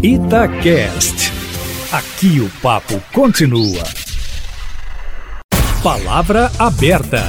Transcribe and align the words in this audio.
Itacast. 0.00 1.32
Aqui 1.90 2.40
o 2.40 2.48
papo 2.62 3.02
continua. 3.12 3.82
Palavra 5.82 6.52
aberta. 6.56 7.24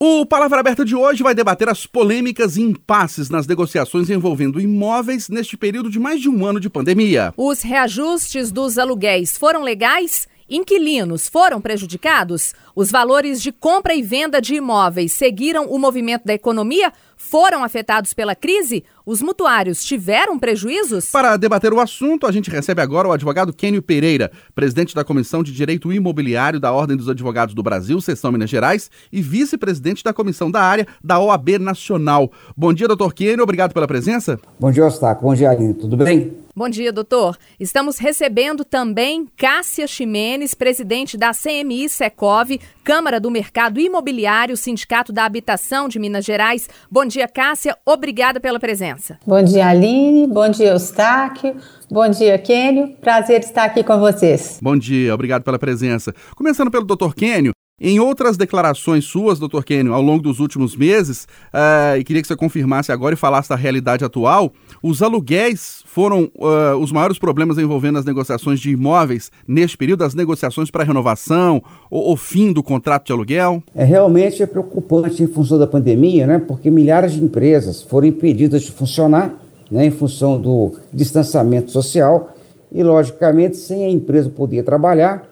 O 0.00 0.24
Palavra 0.24 0.60
Aberta 0.60 0.86
de 0.86 0.96
hoje 0.96 1.22
vai 1.22 1.34
debater 1.34 1.68
as 1.68 1.84
polêmicas 1.84 2.56
e 2.56 2.62
impasses 2.62 3.28
nas 3.28 3.46
negociações 3.46 4.08
envolvendo 4.08 4.58
imóveis 4.58 5.28
neste 5.28 5.58
período 5.58 5.90
de 5.90 5.98
mais 5.98 6.22
de 6.22 6.30
um 6.30 6.46
ano 6.46 6.58
de 6.58 6.70
pandemia. 6.70 7.34
Os 7.36 7.60
reajustes 7.60 8.50
dos 8.50 8.78
aluguéis 8.78 9.36
foram 9.36 9.62
legais? 9.62 10.26
Inquilinos 10.48 11.28
foram 11.28 11.60
prejudicados? 11.60 12.54
Os 12.74 12.90
valores 12.90 13.42
de 13.42 13.52
compra 13.52 13.94
e 13.94 14.00
venda 14.00 14.40
de 14.40 14.54
imóveis 14.54 15.12
seguiram 15.12 15.66
o 15.66 15.78
movimento 15.78 16.24
da 16.24 16.32
economia? 16.32 16.90
Foram 17.18 17.64
afetados 17.64 18.14
pela 18.14 18.34
crise? 18.34 18.84
Os 19.04 19.20
mutuários 19.20 19.84
tiveram 19.84 20.38
prejuízos? 20.38 21.10
Para 21.10 21.36
debater 21.36 21.72
o 21.72 21.80
assunto, 21.80 22.26
a 22.26 22.32
gente 22.32 22.48
recebe 22.48 22.80
agora 22.80 23.08
o 23.08 23.12
advogado 23.12 23.52
Kênio 23.52 23.82
Pereira, 23.82 24.30
presidente 24.54 24.94
da 24.94 25.04
Comissão 25.04 25.42
de 25.42 25.52
Direito 25.52 25.92
Imobiliário 25.92 26.60
da 26.60 26.72
Ordem 26.72 26.96
dos 26.96 27.08
Advogados 27.08 27.54
do 27.54 27.62
Brasil, 27.62 28.00
Seção 28.00 28.30
Minas 28.30 28.48
Gerais, 28.48 28.88
e 29.12 29.20
vice-presidente 29.20 30.04
da 30.04 30.14
comissão 30.14 30.48
da 30.48 30.62
área 30.62 30.86
da 31.02 31.18
OAB 31.18 31.58
Nacional. 31.58 32.30
Bom 32.56 32.72
dia, 32.72 32.86
doutor 32.86 33.12
Kênio, 33.12 33.42
obrigado 33.42 33.74
pela 33.74 33.88
presença. 33.88 34.38
Bom 34.58 34.70
dia, 34.70 34.86
Ostaco. 34.86 35.22
Bom 35.22 35.34
dia, 35.34 35.50
Aline. 35.50 35.74
Tudo 35.74 35.96
bem? 35.96 36.32
Bom 36.58 36.68
dia, 36.68 36.92
doutor. 36.92 37.38
Estamos 37.60 37.98
recebendo 37.98 38.64
também 38.64 39.28
Cássia 39.36 39.86
Ximenes, 39.86 40.54
presidente 40.54 41.16
da 41.16 41.30
CMI 41.30 41.88
Secov, 41.88 42.58
Câmara 42.82 43.20
do 43.20 43.30
Mercado 43.30 43.78
Imobiliário, 43.78 44.56
Sindicato 44.56 45.12
da 45.12 45.24
Habitação 45.24 45.88
de 45.88 46.00
Minas 46.00 46.24
Gerais. 46.24 46.68
Bom 46.90 47.04
dia, 47.04 47.28
Cássia. 47.28 47.76
Obrigada 47.86 48.40
pela 48.40 48.58
presença. 48.58 49.20
Bom 49.24 49.40
dia, 49.40 49.68
Aline. 49.68 50.26
Bom 50.26 50.48
dia, 50.48 50.72
Eustáquio. 50.72 51.54
Bom 51.88 52.08
dia, 52.08 52.36
Kênio. 52.36 52.88
Prazer 53.00 53.38
estar 53.38 53.62
aqui 53.62 53.84
com 53.84 53.96
vocês. 54.00 54.58
Bom 54.60 54.76
dia, 54.76 55.14
obrigado 55.14 55.44
pela 55.44 55.60
presença. 55.60 56.12
Começando 56.34 56.72
pelo 56.72 56.84
doutor 56.84 57.14
Kênio, 57.14 57.52
em 57.80 58.00
outras 58.00 58.36
declarações 58.36 59.04
suas, 59.04 59.38
doutor 59.38 59.64
Kênio, 59.64 59.94
ao 59.94 60.02
longo 60.02 60.22
dos 60.22 60.40
últimos 60.40 60.74
meses, 60.76 61.28
uh, 61.54 61.96
e 61.98 62.04
queria 62.04 62.20
que 62.20 62.28
você 62.28 62.34
confirmasse 62.36 62.90
agora 62.90 63.14
e 63.14 63.16
falasse 63.16 63.48
da 63.48 63.56
realidade 63.56 64.04
atual, 64.04 64.52
os 64.82 65.02
aluguéis 65.02 65.82
foram 65.86 66.30
uh, 66.34 66.76
os 66.80 66.90
maiores 66.90 67.18
problemas 67.18 67.56
envolvendo 67.58 67.98
as 67.98 68.04
negociações 68.04 68.60
de 68.60 68.70
imóveis 68.70 69.30
neste 69.46 69.76
período, 69.76 70.02
as 70.02 70.14
negociações 70.14 70.70
para 70.70 70.84
renovação 70.84 71.62
ou 71.90 72.16
fim 72.16 72.52
do 72.52 72.62
contrato 72.62 73.06
de 73.06 73.12
aluguel? 73.12 73.62
É 73.74 73.84
realmente 73.84 74.42
é 74.42 74.46
preocupante 74.46 75.22
em 75.22 75.26
função 75.26 75.58
da 75.58 75.66
pandemia, 75.66 76.26
né? 76.26 76.38
Porque 76.38 76.70
milhares 76.70 77.12
de 77.12 77.22
empresas 77.22 77.82
foram 77.82 78.08
impedidas 78.08 78.62
de 78.62 78.72
funcionar, 78.72 79.34
né? 79.70 79.86
Em 79.86 79.90
função 79.90 80.40
do 80.40 80.74
distanciamento 80.92 81.70
social 81.70 82.34
e, 82.72 82.82
logicamente, 82.82 83.56
sem 83.56 83.84
a 83.84 83.90
empresa 83.90 84.28
poder 84.28 84.62
trabalhar, 84.62 85.22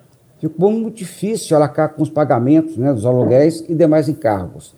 ficou 0.40 0.70
muito 0.70 0.96
difícil 0.96 1.56
alacar 1.56 1.94
com 1.94 2.02
os 2.02 2.10
pagamentos 2.10 2.76
né, 2.76 2.92
dos 2.92 3.06
aluguéis 3.06 3.64
e 3.68 3.74
demais 3.74 4.08
encargos. 4.08 4.74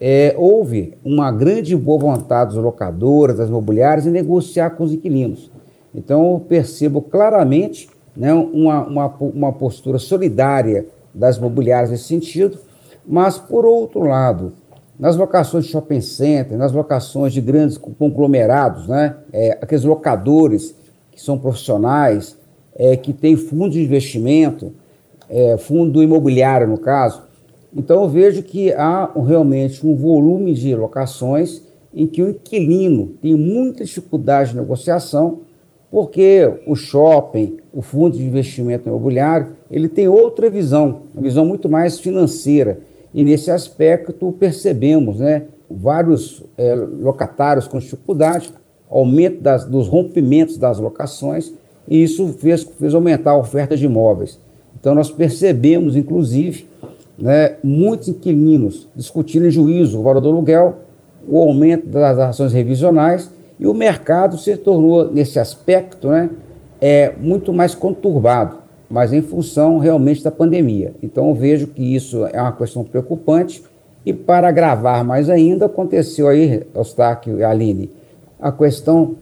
É, 0.00 0.34
houve 0.38 0.94
uma 1.04 1.30
grande 1.30 1.76
boa 1.76 1.98
vontade 1.98 2.54
dos 2.54 2.62
locadores, 2.62 3.36
das 3.36 3.48
imobiliárias, 3.48 4.06
em 4.06 4.10
negociar 4.10 4.70
com 4.70 4.84
os 4.84 4.92
inquilinos. 4.92 5.50
Então, 5.94 6.32
eu 6.32 6.40
percebo 6.40 7.02
claramente 7.02 7.88
né, 8.16 8.32
uma, 8.32 8.86
uma, 8.86 9.06
uma 9.18 9.52
postura 9.52 9.98
solidária 9.98 10.86
das 11.12 11.36
imobiliárias 11.36 11.90
nesse 11.90 12.04
sentido, 12.04 12.58
mas, 13.06 13.38
por 13.38 13.66
outro 13.66 14.00
lado, 14.00 14.52
nas 14.98 15.16
locações 15.16 15.64
de 15.64 15.70
shopping 15.70 16.00
center, 16.00 16.56
nas 16.56 16.72
locações 16.72 17.32
de 17.32 17.40
grandes 17.40 17.76
conglomerados, 17.76 18.86
né, 18.86 19.16
é, 19.32 19.58
aqueles 19.60 19.84
locadores 19.84 20.74
que 21.10 21.20
são 21.20 21.38
profissionais, 21.38 22.36
é, 22.74 22.96
que 22.96 23.12
têm 23.12 23.36
fundos 23.36 23.72
de 23.72 23.82
investimento, 23.82 24.72
é, 25.30 25.56
fundo 25.56 26.02
imobiliário, 26.02 26.66
no 26.66 26.76
caso. 26.76 27.22
Então, 27.74 28.02
eu 28.02 28.08
vejo 28.08 28.42
que 28.42 28.72
há 28.72 29.10
realmente 29.24 29.86
um 29.86 29.94
volume 29.94 30.52
de 30.52 30.74
locações 30.74 31.62
em 31.94 32.06
que 32.06 32.22
o 32.22 32.30
inquilino 32.30 33.14
tem 33.22 33.34
muita 33.34 33.84
dificuldade 33.84 34.50
de 34.50 34.56
negociação, 34.56 35.40
porque 35.90 36.52
o 36.66 36.74
shopping, 36.74 37.58
o 37.72 37.80
fundo 37.80 38.16
de 38.16 38.24
investimento 38.24 38.88
imobiliário, 38.88 39.48
ele 39.70 39.88
tem 39.88 40.08
outra 40.08 40.50
visão, 40.50 41.02
uma 41.14 41.22
visão 41.22 41.44
muito 41.44 41.68
mais 41.68 41.98
financeira. 41.98 42.80
E 43.12 43.24
nesse 43.24 43.50
aspecto 43.50 44.32
percebemos 44.32 45.18
né, 45.18 45.44
vários 45.68 46.44
é, 46.56 46.74
locatários 46.74 47.66
com 47.66 47.78
dificuldade, 47.78 48.52
aumento 48.88 49.40
das, 49.40 49.64
dos 49.64 49.88
rompimentos 49.88 50.58
das 50.58 50.78
locações, 50.78 51.52
e 51.88 52.02
isso 52.02 52.28
fez, 52.34 52.62
fez 52.62 52.94
aumentar 52.94 53.32
a 53.32 53.38
oferta 53.38 53.76
de 53.76 53.86
imóveis. 53.86 54.38
Então, 54.78 54.94
nós 54.94 55.10
percebemos, 55.10 55.96
inclusive, 55.96 56.66
né, 57.18 57.56
muitos 57.62 58.08
inquilinos 58.08 58.88
discutindo 58.96 59.46
em 59.46 59.50
juízo 59.50 60.00
o 60.00 60.02
valor 60.02 60.20
do 60.20 60.28
aluguel, 60.28 60.78
o 61.28 61.38
aumento 61.38 61.86
das 61.86 62.18
ações 62.18 62.52
revisionais 62.52 63.30
e 63.58 63.66
o 63.66 63.74
mercado 63.74 64.38
se 64.38 64.56
tornou, 64.56 65.10
nesse 65.10 65.38
aspecto, 65.38 66.08
né, 66.08 66.30
é, 66.80 67.12
muito 67.20 67.52
mais 67.52 67.74
conturbado, 67.74 68.56
mas 68.88 69.12
em 69.12 69.20
função 69.20 69.78
realmente 69.78 70.24
da 70.24 70.30
pandemia. 70.30 70.94
Então, 71.02 71.28
eu 71.28 71.34
vejo 71.34 71.66
que 71.66 71.94
isso 71.94 72.24
é 72.32 72.40
uma 72.40 72.52
questão 72.52 72.82
preocupante 72.82 73.62
e, 74.04 74.14
para 74.14 74.48
agravar 74.48 75.04
mais 75.04 75.28
ainda, 75.28 75.66
aconteceu 75.66 76.26
aí, 76.26 76.62
Eustáquio 76.74 77.38
e 77.38 77.44
Aline, 77.44 77.90
a 78.40 78.50
questão 78.50 79.16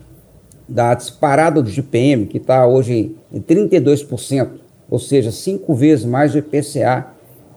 da 0.69 0.95
disparada 0.95 1.61
do 1.61 1.69
GPM, 1.69 2.27
que 2.27 2.37
está 2.37 2.67
hoje 2.67 3.17
em 3.33 3.41
32%, 3.41 4.49
ou 4.91 4.99
seja, 4.99 5.31
cinco 5.31 5.75
vezes 5.75 6.05
mais 6.05 6.33
do 6.33 6.39
IPCA, 6.39 7.09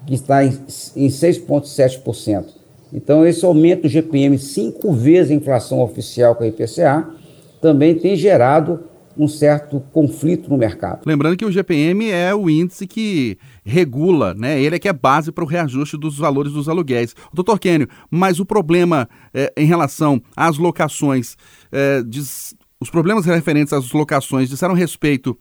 que 0.06 0.14
está 0.14 0.44
em, 0.44 0.50
em 0.96 1.08
6,7%. 1.08 2.46
Então, 2.94 3.26
esse 3.26 3.46
aumento 3.46 3.84
do 3.84 3.90
GPM, 3.90 4.38
cinco 4.38 4.92
vezes 4.92 5.32
a 5.32 5.36
inflação 5.36 5.82
oficial 5.82 6.36
com 6.36 6.44
a 6.44 6.48
IPCA, 6.48 7.08
também 7.62 7.96
tem 7.96 8.16
gerado 8.16 8.84
um 9.18 9.28
certo 9.28 9.82
conflito 9.92 10.50
no 10.50 10.58
mercado. 10.58 11.02
Lembrando 11.06 11.38
que 11.38 11.46
o 11.46 11.52
GPM 11.52 12.10
é 12.10 12.34
o 12.34 12.50
índice 12.50 12.88
que 12.88 13.38
regula, 13.64 14.34
né? 14.34 14.62
Ele 14.62 14.76
é 14.76 14.80
que 14.80 14.88
é 14.88 14.94
base 14.94 15.32
para 15.32 15.44
o 15.44 15.48
reajuste 15.48 15.98
dos 15.98 16.18
valores 16.18 16.54
dos 16.54 16.68
aluguéis. 16.68 17.16
Doutor 17.34 17.60
Kênio, 17.60 17.88
mas 18.10 18.40
o 18.40 18.46
problema 18.46 19.08
é, 19.34 19.52
em 19.56 19.66
relação 19.66 20.22
às 20.36 20.58
locações, 20.58 21.36
é, 21.72 22.02
diz, 22.04 22.56
os 22.80 22.90
problemas 22.90 23.26
referentes 23.26 23.74
às 23.74 23.92
locações 23.92 24.50
disseram 24.50 24.74
respeito 24.74 25.38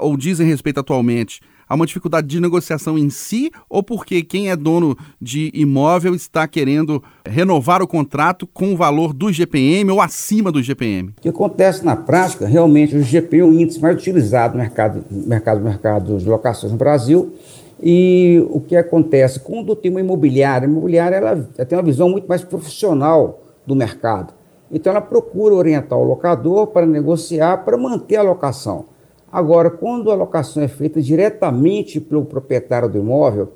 ou 0.00 0.16
dizem 0.16 0.46
respeito 0.46 0.80
atualmente 0.80 1.40
a 1.68 1.74
uma 1.74 1.86
dificuldade 1.86 2.26
de 2.26 2.40
negociação 2.40 2.96
em 2.96 3.10
si 3.10 3.50
ou 3.68 3.82
porque 3.82 4.22
quem 4.22 4.50
é 4.50 4.56
dono 4.56 4.96
de 5.20 5.50
imóvel 5.52 6.14
está 6.14 6.46
querendo 6.46 7.02
renovar 7.26 7.82
o 7.82 7.88
contrato 7.88 8.46
com 8.46 8.72
o 8.72 8.76
valor 8.76 9.12
do 9.12 9.32
GPM 9.32 9.90
ou 9.90 10.00
acima 10.00 10.52
do 10.52 10.62
GPM? 10.62 11.10
O 11.18 11.20
que 11.20 11.28
acontece 11.28 11.84
na 11.84 11.96
prática, 11.96 12.46
realmente, 12.46 12.96
o 12.96 13.02
GPM 13.02 13.40
é 13.40 13.44
o 13.44 13.60
índice 13.60 13.80
mais 13.80 13.96
utilizado 13.96 14.54
no 14.54 14.60
mercado, 14.60 15.04
mercado, 15.10 15.60
mercado 15.60 16.18
de 16.18 16.28
locações 16.28 16.72
no 16.72 16.78
Brasil. 16.78 17.34
E 17.82 18.42
o 18.48 18.60
que 18.60 18.74
acontece? 18.74 19.40
Quando 19.40 19.76
tem 19.76 19.90
uma 19.90 20.00
imobiliária, 20.00 20.66
a 20.66 20.70
imobiliária 20.70 21.16
ela, 21.16 21.30
ela 21.58 21.66
tem 21.66 21.76
uma 21.76 21.84
visão 21.84 22.08
muito 22.08 22.26
mais 22.26 22.42
profissional 22.42 23.42
do 23.66 23.74
mercado. 23.74 24.32
Então 24.70 24.90
ela 24.90 25.00
procura 25.00 25.54
orientar 25.54 25.98
o 25.98 26.04
locador 26.04 26.68
para 26.68 26.86
negociar, 26.86 27.58
para 27.58 27.76
manter 27.76 28.16
a 28.16 28.22
locação. 28.22 28.86
Agora, 29.36 29.68
quando 29.68 30.10
a 30.10 30.14
locação 30.14 30.62
é 30.62 30.66
feita 30.66 31.02
diretamente 31.02 32.00
pelo 32.00 32.24
proprietário 32.24 32.88
do 32.88 32.96
imóvel, 32.96 33.52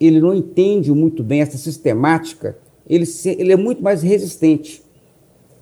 ele 0.00 0.20
não 0.20 0.34
entende 0.34 0.90
muito 0.90 1.22
bem 1.22 1.40
essa 1.40 1.56
sistemática, 1.56 2.58
ele, 2.84 3.06
se, 3.06 3.36
ele 3.38 3.52
é 3.52 3.56
muito 3.56 3.80
mais 3.80 4.02
resistente. 4.02 4.82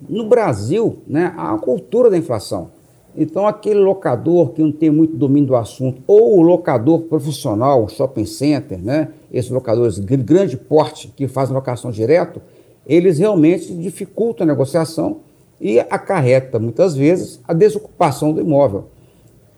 No 0.09 0.27
Brasil, 0.27 0.97
né, 1.05 1.35
há 1.37 1.53
a 1.53 1.57
cultura 1.59 2.09
da 2.09 2.17
inflação. 2.17 2.71
Então, 3.15 3.45
aquele 3.45 3.79
locador 3.79 4.53
que 4.53 4.61
não 4.63 4.71
tem 4.71 4.89
muito 4.89 5.15
domínio 5.15 5.49
do 5.49 5.55
assunto, 5.55 6.01
ou 6.07 6.39
o 6.39 6.41
locador 6.41 7.01
profissional, 7.01 7.87
shopping 7.89 8.25
center, 8.25 8.79
né, 8.79 9.09
esses 9.31 9.51
locadores 9.51 10.03
de 10.03 10.17
grande 10.17 10.57
porte 10.57 11.13
que 11.15 11.27
fazem 11.27 11.53
locação 11.53 11.91
direto, 11.91 12.41
eles 12.87 13.19
realmente 13.19 13.71
dificultam 13.71 14.45
a 14.45 14.47
negociação 14.47 15.17
e 15.61 15.79
acarreta, 15.79 16.57
muitas 16.57 16.95
vezes, 16.95 17.39
a 17.47 17.53
desocupação 17.53 18.33
do 18.33 18.41
imóvel. 18.41 18.85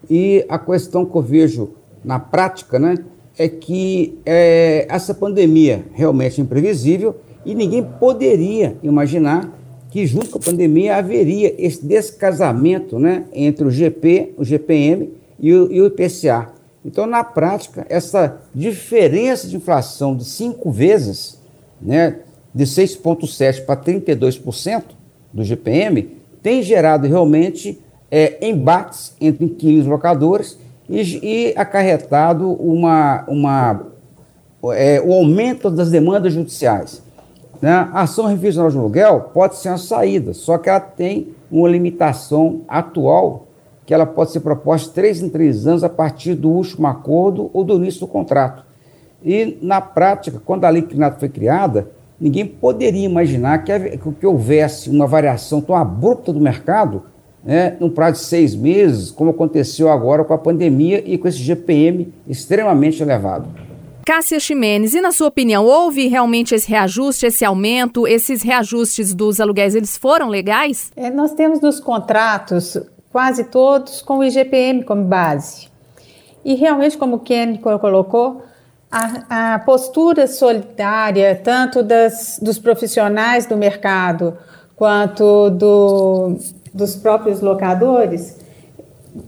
E 0.10 0.46
a 0.50 0.58
questão 0.58 1.06
que 1.06 1.16
eu 1.16 1.22
vejo 1.22 1.70
na 2.04 2.20
prática 2.20 2.80
né, 2.80 2.98
é 3.38 3.48
que 3.48 4.20
é, 4.26 4.86
essa 4.90 5.14
pandemia 5.14 5.86
realmente 5.94 6.40
é 6.40 6.44
imprevisível 6.44 7.16
e 7.46 7.56
ninguém 7.56 7.84
poderia 7.84 8.78
imaginar 8.84 9.58
que 9.90 10.06
junto 10.08 10.30
com 10.30 10.38
a 10.38 10.42
pandemia 10.42 10.96
haveria 10.96 11.54
esse 11.58 11.86
descasamento 11.86 12.98
né, 12.98 13.26
entre 13.34 13.66
o 13.66 13.72
GP, 13.72 14.34
o 14.38 14.44
GPM 14.44 15.10
e 15.40 15.54
o, 15.54 15.72
e 15.72 15.82
o 15.82 15.88
IPCA. 15.88 16.50
Então, 16.84 17.06
na 17.06 17.24
prática, 17.24 17.86
essa 17.90 18.42
diferença 18.56 19.48
de 19.48 19.56
inflação 19.56 20.16
de 20.16 20.26
cinco 20.26 20.72
vezes, 20.72 21.40
né, 21.82 22.20
de 22.54 22.64
6,7% 22.64 23.66
para 23.66 23.78
32% 23.78 24.84
do 25.32 25.44
GPM, 25.44 26.18
tem 26.42 26.64
gerado 26.64 27.08
realmente 27.08 27.80
é, 28.12 28.46
embates 28.46 29.16
entre 29.22 29.46
inquilinos 29.46 29.88
locadores 29.88 30.60
e, 30.90 31.00
e 31.24 31.54
acarretado 31.58 32.52
uma, 32.52 33.24
uma, 33.28 33.82
é, 34.74 35.02
o 35.02 35.14
aumento 35.14 35.72
das 35.72 35.90
demandas 35.90 36.34
judiciais. 36.34 37.02
Né? 37.62 37.72
A 37.72 38.02
ação 38.02 38.26
revisional 38.26 38.70
de 38.70 38.78
aluguel 38.78 39.32
pode 39.34 39.56
ser 39.56 39.70
uma 39.70 39.78
saída, 39.78 40.34
só 40.34 40.58
que 40.58 40.70
ela 40.70 40.80
tem 40.80 41.30
uma 41.50 41.70
limitação 41.70 42.62
atual 42.68 43.48
que 43.86 43.94
ela 43.94 44.06
pode 44.06 44.32
ser 44.32 44.40
proposta 44.42 44.94
três 44.94 45.22
em 45.22 45.30
três 45.30 45.68
anos 45.68 45.84
a 45.84 45.90
partir 45.90 46.36
do 46.36 46.50
último 46.50 46.88
acordo 46.88 47.50
ou 47.54 47.64
do 47.64 47.76
início 47.76 48.02
do 48.02 48.08
contrato. 48.08 48.64
E, 49.24 49.58
na 49.62 49.82
prática, 49.82 50.42
quando 50.44 50.66
a 50.66 50.70
lei 50.70 50.82
inclinada 50.82 51.18
foi 51.20 51.30
criada, 51.30 51.90
ninguém 52.20 52.46
poderia 52.46 53.06
imaginar 53.06 53.64
que, 53.64 53.98
que 53.98 54.26
houvesse 54.26 54.90
uma 54.90 55.06
variação 55.06 55.62
tão 55.62 55.76
abrupta 55.76 56.32
do 56.32 56.40
mercado 56.40 57.04
né, 57.44 57.76
num 57.80 57.90
prazo 57.90 58.22
de 58.22 58.28
seis 58.28 58.56
meses, 58.56 59.12
como 59.12 59.32
aconteceu 59.32 59.90
agora 59.90 60.24
com 60.24 60.34
a 60.34 60.38
pandemia 60.38 61.04
e 61.06 61.18
com 61.18 61.28
esse 61.28 61.40
GPM 61.40 62.14
extremamente 62.28 63.02
elevado. 63.02 63.50
Cássia 64.06 64.40
Ximenes, 64.40 64.94
e 64.94 65.02
na 65.02 65.12
sua 65.12 65.28
opinião, 65.28 65.66
houve 65.66 66.08
realmente 66.08 66.56
esse 66.56 66.70
reajuste, 66.70 67.28
esse 67.28 67.46
aumento, 67.46 68.08
esses 68.08 68.42
reajustes 68.42 69.14
dos 69.14 69.40
aluguéis, 69.40 69.76
eles 69.76 69.96
foram 69.96 70.28
legais? 70.28 70.92
É, 70.96 71.10
nós 71.10 71.34
temos 71.34 71.62
nos 71.62 71.80
contratos 71.80 72.78
quase 73.12 73.46
todos 73.46 74.02
com 74.02 74.18
o 74.18 74.24
IGPM 74.24 74.84
como 74.84 75.04
base. 75.04 75.68
E 76.44 76.56
realmente, 76.56 76.98
como 76.98 77.18
o 77.18 77.20
Ken 77.20 77.56
colocou, 77.58 78.42
a, 78.92 79.54
a 79.54 79.60
postura 79.60 80.28
solidária, 80.28 81.40
tanto 81.42 81.84
das, 81.84 82.40
dos 82.42 82.58
profissionais 82.58 83.46
do 83.46 83.56
mercado 83.56 84.38
quanto 84.76 85.52
do, 85.52 86.38
dos 86.74 86.96
próprios 86.96 87.42
locadores, 87.42 88.38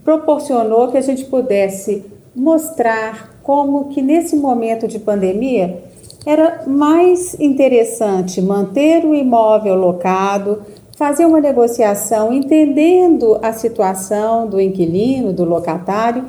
proporcionou 0.02 0.88
que 0.88 0.98
a 0.98 1.02
gente 1.02 1.24
pudesse 1.24 2.04
mostrar 2.34 3.38
como 3.42 3.88
que 3.88 4.02
nesse 4.02 4.34
momento 4.34 4.88
de 4.88 4.98
pandemia 4.98 5.82
era 6.26 6.62
mais 6.66 7.38
interessante 7.38 8.40
manter 8.40 9.04
o 9.04 9.14
imóvel 9.14 9.74
locado, 9.74 10.62
fazer 10.96 11.26
uma 11.26 11.40
negociação 11.40 12.32
entendendo 12.32 13.38
a 13.42 13.52
situação 13.52 14.46
do 14.46 14.60
inquilino, 14.60 15.32
do 15.32 15.44
locatário 15.44 16.24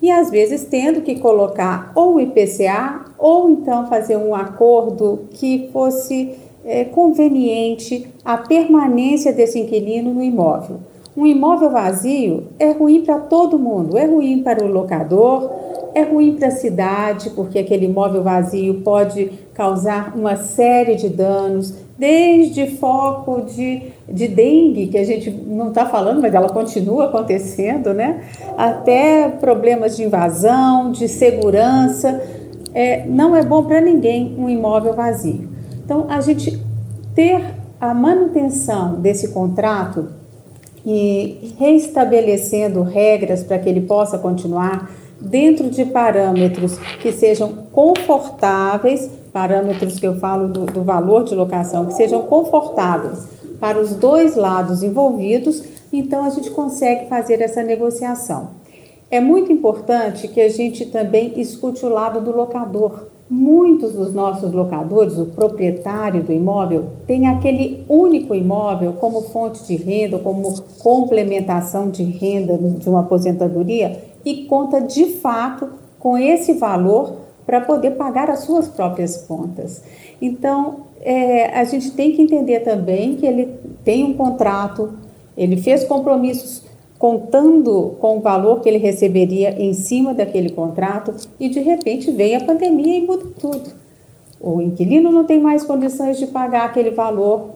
e 0.00 0.10
às 0.10 0.30
vezes 0.30 0.64
tendo 0.64 1.02
que 1.02 1.16
colocar 1.16 1.92
ou 1.94 2.14
o 2.14 2.20
IPCA 2.20 3.06
ou 3.18 3.50
então 3.50 3.86
fazer 3.86 4.16
um 4.16 4.34
acordo 4.34 5.26
que 5.32 5.68
fosse 5.72 6.34
é, 6.64 6.84
conveniente 6.84 8.08
a 8.24 8.36
permanência 8.36 9.32
desse 9.32 9.58
inquilino 9.58 10.12
no 10.12 10.22
imóvel. 10.22 10.78
Um 11.16 11.26
imóvel 11.26 11.70
vazio 11.70 12.44
é 12.58 12.70
ruim 12.70 13.02
para 13.02 13.18
todo 13.18 13.58
mundo, 13.58 13.98
é 13.98 14.06
ruim 14.06 14.42
para 14.42 14.64
o 14.64 14.68
locador, 14.68 15.50
é 15.94 16.02
ruim 16.02 16.36
para 16.36 16.48
a 16.48 16.52
cidade, 16.52 17.30
porque 17.30 17.58
aquele 17.58 17.86
imóvel 17.86 18.22
vazio 18.22 18.80
pode 18.82 19.30
causar 19.52 20.16
uma 20.16 20.36
série 20.36 20.94
de 20.94 21.08
danos, 21.08 21.74
desde 21.98 22.66
foco 22.76 23.42
de, 23.42 23.82
de 24.08 24.28
dengue, 24.28 24.86
que 24.86 24.96
a 24.96 25.04
gente 25.04 25.30
não 25.30 25.68
está 25.68 25.84
falando, 25.84 26.22
mas 26.22 26.32
ela 26.32 26.48
continua 26.48 27.06
acontecendo, 27.06 27.92
né? 27.92 28.22
até 28.56 29.28
problemas 29.28 29.96
de 29.96 30.04
invasão, 30.04 30.92
de 30.92 31.06
segurança. 31.08 32.22
É, 32.72 33.04
não 33.06 33.34
é 33.36 33.42
bom 33.42 33.64
para 33.64 33.80
ninguém 33.80 34.34
um 34.38 34.48
imóvel 34.48 34.94
vazio. 34.94 35.49
Então, 35.90 36.06
a 36.08 36.20
gente 36.20 36.56
ter 37.16 37.42
a 37.80 37.92
manutenção 37.92 39.00
desse 39.00 39.32
contrato 39.32 40.06
e 40.86 41.52
reestabelecendo 41.58 42.82
regras 42.82 43.42
para 43.42 43.58
que 43.58 43.68
ele 43.68 43.80
possa 43.80 44.16
continuar 44.16 44.88
dentro 45.20 45.68
de 45.68 45.84
parâmetros 45.84 46.78
que 47.02 47.10
sejam 47.10 47.66
confortáveis, 47.72 49.10
parâmetros 49.32 49.98
que 49.98 50.06
eu 50.06 50.14
falo 50.20 50.46
do, 50.46 50.64
do 50.66 50.84
valor 50.84 51.24
de 51.24 51.34
locação, 51.34 51.86
que 51.86 51.94
sejam 51.94 52.22
confortáveis 52.22 53.26
para 53.58 53.76
os 53.76 53.92
dois 53.92 54.36
lados 54.36 54.84
envolvidos, 54.84 55.64
então 55.92 56.22
a 56.22 56.30
gente 56.30 56.52
consegue 56.52 57.08
fazer 57.08 57.40
essa 57.40 57.64
negociação. 57.64 58.50
É 59.10 59.18
muito 59.18 59.50
importante 59.50 60.28
que 60.28 60.40
a 60.40 60.48
gente 60.48 60.86
também 60.86 61.40
escute 61.40 61.84
o 61.84 61.88
lado 61.88 62.20
do 62.20 62.30
locador. 62.30 63.06
Muitos 63.32 63.92
dos 63.92 64.12
nossos 64.12 64.52
locadores, 64.52 65.16
o 65.16 65.26
proprietário 65.26 66.24
do 66.24 66.32
imóvel, 66.32 66.86
tem 67.06 67.28
aquele 67.28 67.84
único 67.88 68.34
imóvel 68.34 68.94
como 68.94 69.22
fonte 69.22 69.64
de 69.68 69.76
renda, 69.76 70.18
como 70.18 70.60
complementação 70.80 71.88
de 71.90 72.02
renda 72.02 72.58
de 72.58 72.88
uma 72.88 73.02
aposentadoria 73.02 74.02
e 74.24 74.46
conta 74.46 74.80
de 74.80 75.06
fato 75.06 75.68
com 76.00 76.18
esse 76.18 76.54
valor 76.54 77.18
para 77.46 77.60
poder 77.60 77.92
pagar 77.92 78.28
as 78.28 78.40
suas 78.40 78.66
próprias 78.66 79.18
contas. 79.18 79.80
Então, 80.20 80.86
é, 81.00 81.56
a 81.56 81.62
gente 81.62 81.92
tem 81.92 82.10
que 82.10 82.22
entender 82.22 82.60
também 82.60 83.14
que 83.14 83.26
ele 83.26 83.54
tem 83.84 84.02
um 84.02 84.14
contrato, 84.14 84.92
ele 85.36 85.56
fez 85.56 85.84
compromissos 85.84 86.64
contando 87.00 87.96
com 87.98 88.18
o 88.18 88.20
valor 88.20 88.60
que 88.60 88.68
ele 88.68 88.76
receberia 88.76 89.58
em 89.58 89.72
cima 89.72 90.12
daquele 90.12 90.50
contrato 90.50 91.14
e 91.40 91.48
de 91.48 91.58
repente 91.58 92.10
veio 92.10 92.36
a 92.36 92.44
pandemia 92.44 92.98
e 92.98 93.06
muda 93.06 93.24
tudo. 93.40 93.70
O 94.38 94.60
inquilino 94.60 95.10
não 95.10 95.24
tem 95.24 95.40
mais 95.40 95.64
condições 95.64 96.18
de 96.18 96.26
pagar 96.26 96.66
aquele 96.66 96.90
valor 96.90 97.52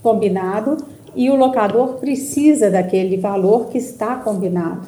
combinado 0.00 0.76
e 1.12 1.28
o 1.28 1.34
locador 1.34 1.94
precisa 1.94 2.70
daquele 2.70 3.16
valor 3.16 3.66
que 3.66 3.78
está 3.78 4.14
combinado. 4.14 4.86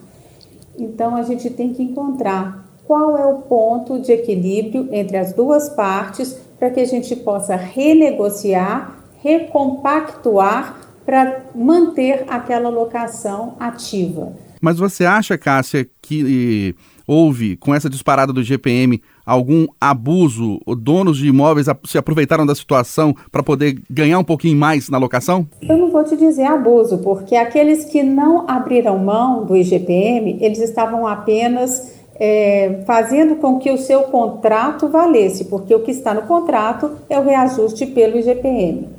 Então 0.79 1.17
a 1.17 1.25
gente 1.25 1.51
tem 1.51 1.73
que 1.73 1.83
encontrar 1.83 2.65
qual 2.87 3.19
é 3.19 3.27
o 3.27 3.39
ponto 3.39 3.99
de 3.99 4.13
equilíbrio 4.13 4.89
entre 4.93 5.17
as 5.17 5.33
duas 5.33 5.69
partes 5.69 6.39
para 6.61 6.71
que 6.71 6.79
a 6.79 6.87
gente 6.87 7.17
possa 7.17 7.57
renegociar, 7.57 9.01
recompactuar 9.21 10.87
para 11.07 11.47
manter 11.55 12.25
aquela 12.29 12.69
locação 12.69 13.57
ativa. 13.59 14.33
Mas 14.61 14.79
você 14.79 15.05
acha, 15.05 15.39
Cássia, 15.39 15.89
que 16.03 16.75
houve, 17.07 17.57
com 17.57 17.75
essa 17.75 17.89
disparada 17.89 18.33
do 18.33 18.43
GPM, 18.43 19.01
algum 19.25 19.67
abuso? 19.81 20.59
Donos 20.79 21.19
de 21.19 21.29
imóveis 21.29 21.67
se 21.85 21.97
aproveitaram 21.97 22.45
da 22.45 22.55
situação 22.55 23.15
para 23.31 23.43
poder 23.43 23.81
ganhar 23.89 24.19
um 24.19 24.25
pouquinho 24.25 24.59
mais 24.59 24.89
na 24.89 24.99
locação? 24.99 25.47
Eu 25.63 25.77
não 25.77 25.91
vou 25.91 26.03
te 26.03 26.17
dizer 26.17 26.47
abuso, 26.47 26.99
porque 26.99 27.37
aqueles 27.37 27.85
que 27.85 28.03
não 28.03 28.49
abriram 28.49 28.99
mão 28.99 29.45
do 29.45 29.57
IGPM, 29.57 30.39
eles 30.41 30.59
estavam 30.59 31.07
apenas 31.07 31.95
é, 32.19 32.83
fazendo 32.87 33.37
com 33.37 33.59
que 33.59 33.71
o 33.71 33.79
seu 33.79 34.05
contrato 34.05 34.89
valesse, 34.89 35.45
porque 35.45 35.75
o 35.75 35.81
que 35.81 35.91
está 35.91 36.15
no 36.15 36.23
contrato 36.23 36.93
é 37.09 37.19
o 37.19 37.25
reajuste 37.25 37.87
pelo 37.87 38.19
IGPM. 38.19 38.96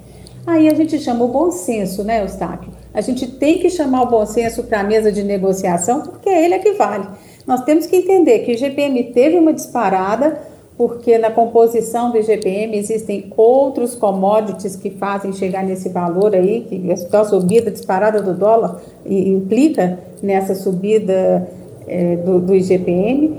Aí 0.48 0.70
a 0.70 0.74
gente 0.74 0.98
chama 0.98 1.26
o 1.26 1.28
bom 1.28 1.52
senso, 1.52 2.06
né, 2.06 2.24
Eustáquio? 2.24 2.72
A 2.94 3.02
gente 3.02 3.28
tem 3.28 3.60
que 3.60 3.70
chamar 3.70 4.04
o 4.04 4.10
bom 4.10 4.26
senso 4.26 4.64
para 4.64 4.80
a 4.80 4.84
mesa 4.84 5.12
de 5.12 5.22
negociação, 5.22 6.00
porque 6.00 6.30
ele 6.30 6.54
é 6.54 6.60
que 6.60 6.72
vale. 6.72 7.06
Nós 7.46 7.66
temos 7.66 7.86
que 7.86 7.98
entender 7.98 8.40
que 8.40 8.52
o 8.52 8.54
IGPM 8.54 9.12
teve 9.12 9.38
uma 9.38 9.52
disparada, 9.52 10.40
porque 10.78 11.18
na 11.18 11.32
composição 11.32 12.12
do 12.12 12.18
IGPM 12.18 12.78
existem 12.78 13.34
outros 13.36 13.94
commodities 13.94 14.78
que 14.78 14.90
fazem 14.92 15.34
chegar 15.34 15.66
nesse 15.66 15.90
valor 15.90 16.34
aí, 16.34 16.62
que 16.62 16.82
a 16.92 17.26
subida 17.26 17.70
disparada 17.70 18.22
do 18.22 18.34
dólar 18.34 18.80
implica 19.06 20.00
nessa 20.24 20.56
subida 20.56 21.46
é, 21.86 22.16
do, 22.16 22.40
do 22.40 22.56
IGPM, 22.56 23.38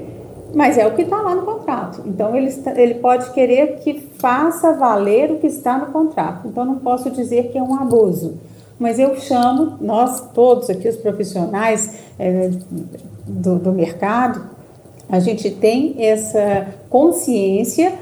mas 0.54 0.76
é 0.76 0.86
o 0.86 0.94
que 0.94 1.02
está 1.02 1.22
lá 1.22 1.34
no 1.34 1.42
contrato. 1.42 2.02
Então, 2.06 2.36
ele, 2.36 2.54
ele 2.76 2.94
pode 2.96 3.30
querer 3.32 3.78
que 3.78 4.07
faça 4.18 4.72
valer 4.72 5.30
o 5.30 5.38
que 5.38 5.46
está 5.46 5.78
no 5.78 5.86
contrato. 5.86 6.46
Então, 6.48 6.64
não 6.64 6.76
posso 6.76 7.10
dizer 7.10 7.50
que 7.50 7.58
é 7.58 7.62
um 7.62 7.74
abuso. 7.74 8.38
Mas 8.78 8.98
eu 8.98 9.16
chamo, 9.16 9.76
nós 9.80 10.20
todos 10.32 10.70
aqui, 10.70 10.88
os 10.88 10.96
profissionais 10.96 11.98
é, 12.18 12.50
do, 13.26 13.58
do 13.58 13.72
mercado, 13.72 14.48
a 15.08 15.18
gente 15.18 15.50
tem 15.50 15.96
essa 15.98 16.68
consciência 16.88 17.94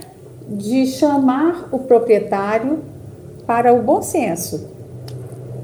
de 0.49 0.87
chamar 0.87 1.68
o 1.73 1.78
proprietário 1.78 2.80
para 3.46 3.73
o 3.73 3.82
bom 3.82 4.02
senso. 4.02 4.68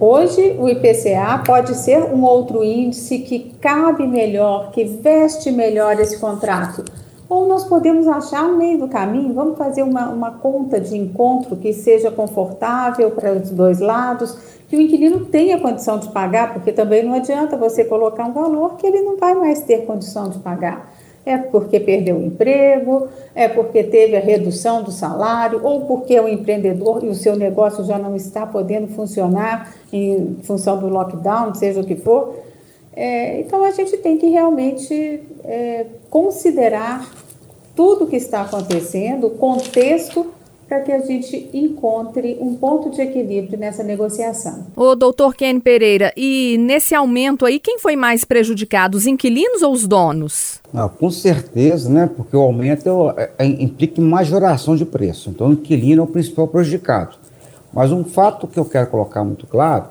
Hoje, 0.01 0.57
o 0.59 0.69
IPCA 0.69 1.43
pode 1.47 1.77
ser 1.77 2.03
um 2.03 2.25
outro 2.25 2.65
índice 2.65 3.21
que 3.21 3.55
cabe 3.61 4.07
melhor, 4.07 4.73
que 4.73 4.85
veste 4.85 5.53
melhor 5.53 6.01
esse 6.01 6.19
contrato. 6.19 6.85
Ou 7.33 7.49
nós 7.49 7.65
podemos 7.65 8.07
achar 8.07 8.45
um 8.45 8.59
meio 8.59 8.79
do 8.79 8.89
caminho, 8.89 9.33
vamos 9.33 9.57
fazer 9.57 9.83
uma, 9.83 10.11
uma 10.11 10.33
conta 10.33 10.79
de 10.79 10.99
encontro 10.99 11.57
que 11.57 11.73
seja 11.73 12.11
confortável 12.11 13.11
para 13.11 13.33
os 13.33 13.49
dois 13.49 13.81
lados, 13.81 14.37
que 14.69 14.77
o 14.77 14.81
inquilino 14.83 15.25
tenha 15.25 15.59
condição 15.59 15.99
de 15.99 16.11
pagar, 16.11 16.53
porque 16.53 16.73
também 16.73 17.03
não 17.03 17.15
adianta 17.15 17.57
você 17.57 17.87
colocar 17.87 18.27
um 18.27 18.35
valor 18.35 18.77
que 18.77 18.87
ele 18.87 19.01
não 19.01 19.17
vai 19.17 19.35
mais 19.35 19.63
ter 19.63 19.87
condição 19.87 20.29
de 20.29 20.41
pagar 20.41 20.93
é 21.25 21.39
porque 21.39 21.79
perdeu 21.79 22.17
o 22.17 22.23
emprego, 22.23 23.09
é 23.33 23.49
porque 23.49 23.83
teve 23.85 24.17
a 24.17 24.21
redução 24.21 24.83
do 24.83 24.91
salário, 24.91 25.65
ou 25.65 25.87
porque 25.87 26.17
é 26.17 26.21
um 26.21 26.27
empreendedor 26.27 27.03
e 27.05 27.09
o 27.09 27.15
seu 27.15 27.37
negócio 27.37 27.85
já 27.85 27.97
não 27.97 28.17
está 28.17 28.45
podendo 28.45 28.89
funcionar 28.89 29.73
em 29.93 30.37
função 30.43 30.79
do 30.79 30.89
lockdown, 30.89 31.55
seja 31.55 31.81
o 31.81 31.85
que 31.85 31.95
for. 31.95 32.35
É, 32.95 33.41
então 33.41 33.65
a 33.65 33.71
gente 33.71 33.97
tem 33.99 34.19
que 34.19 34.27
realmente 34.29 35.23
é, 35.45 35.87
considerar 36.11 37.09
tudo 37.75 38.05
o 38.05 38.07
que 38.07 38.17
está 38.17 38.43
acontecendo, 38.43 39.29
o 39.29 39.31
contexto 39.31 40.33
para 40.69 40.81
que 40.81 40.93
a 40.93 41.01
gente 41.01 41.51
encontre 41.53 42.39
um 42.41 42.55
ponto 42.55 42.89
de 42.89 43.03
equilíbrio 43.03 43.59
nessa 43.59 43.83
negociação. 43.83 44.67
O 44.75 44.95
doutor 44.95 45.35
Ken 45.35 45.61
Pereira, 45.61 46.13
e 46.17 46.57
nesse 46.59 46.95
aumento 46.95 47.45
aí, 47.45 47.61
quem 47.61 47.79
foi 47.79 47.95
mais 47.95 48.25
prejudicado, 48.25 48.97
os 48.97 49.07
inquilinos 49.07 49.61
ou 49.61 49.73
os 49.73 49.87
donos? 49.87 50.61
Ah, 50.73 50.89
com 50.89 51.11
certeza, 51.11 51.91
né? 51.91 52.09
Porque 52.17 52.35
o 52.35 52.41
aumento 52.41 53.13
é, 53.19 53.31
é, 53.39 53.45
implica 53.45 54.01
majoração 54.01 54.75
de 54.75 54.87
preço. 54.87 55.29
Então, 55.29 55.49
o 55.49 55.53
inquilino 55.53 56.03
é 56.03 56.05
o 56.05 56.09
principal 56.09 56.49
prejudicado. 56.49 57.17
Mas 57.71 57.93
um 57.93 58.03
fato 58.03 58.47
que 58.47 58.59
eu 58.59 58.65
quero 58.65 58.87
colocar 58.87 59.23
muito 59.25 59.47
claro, 59.47 59.87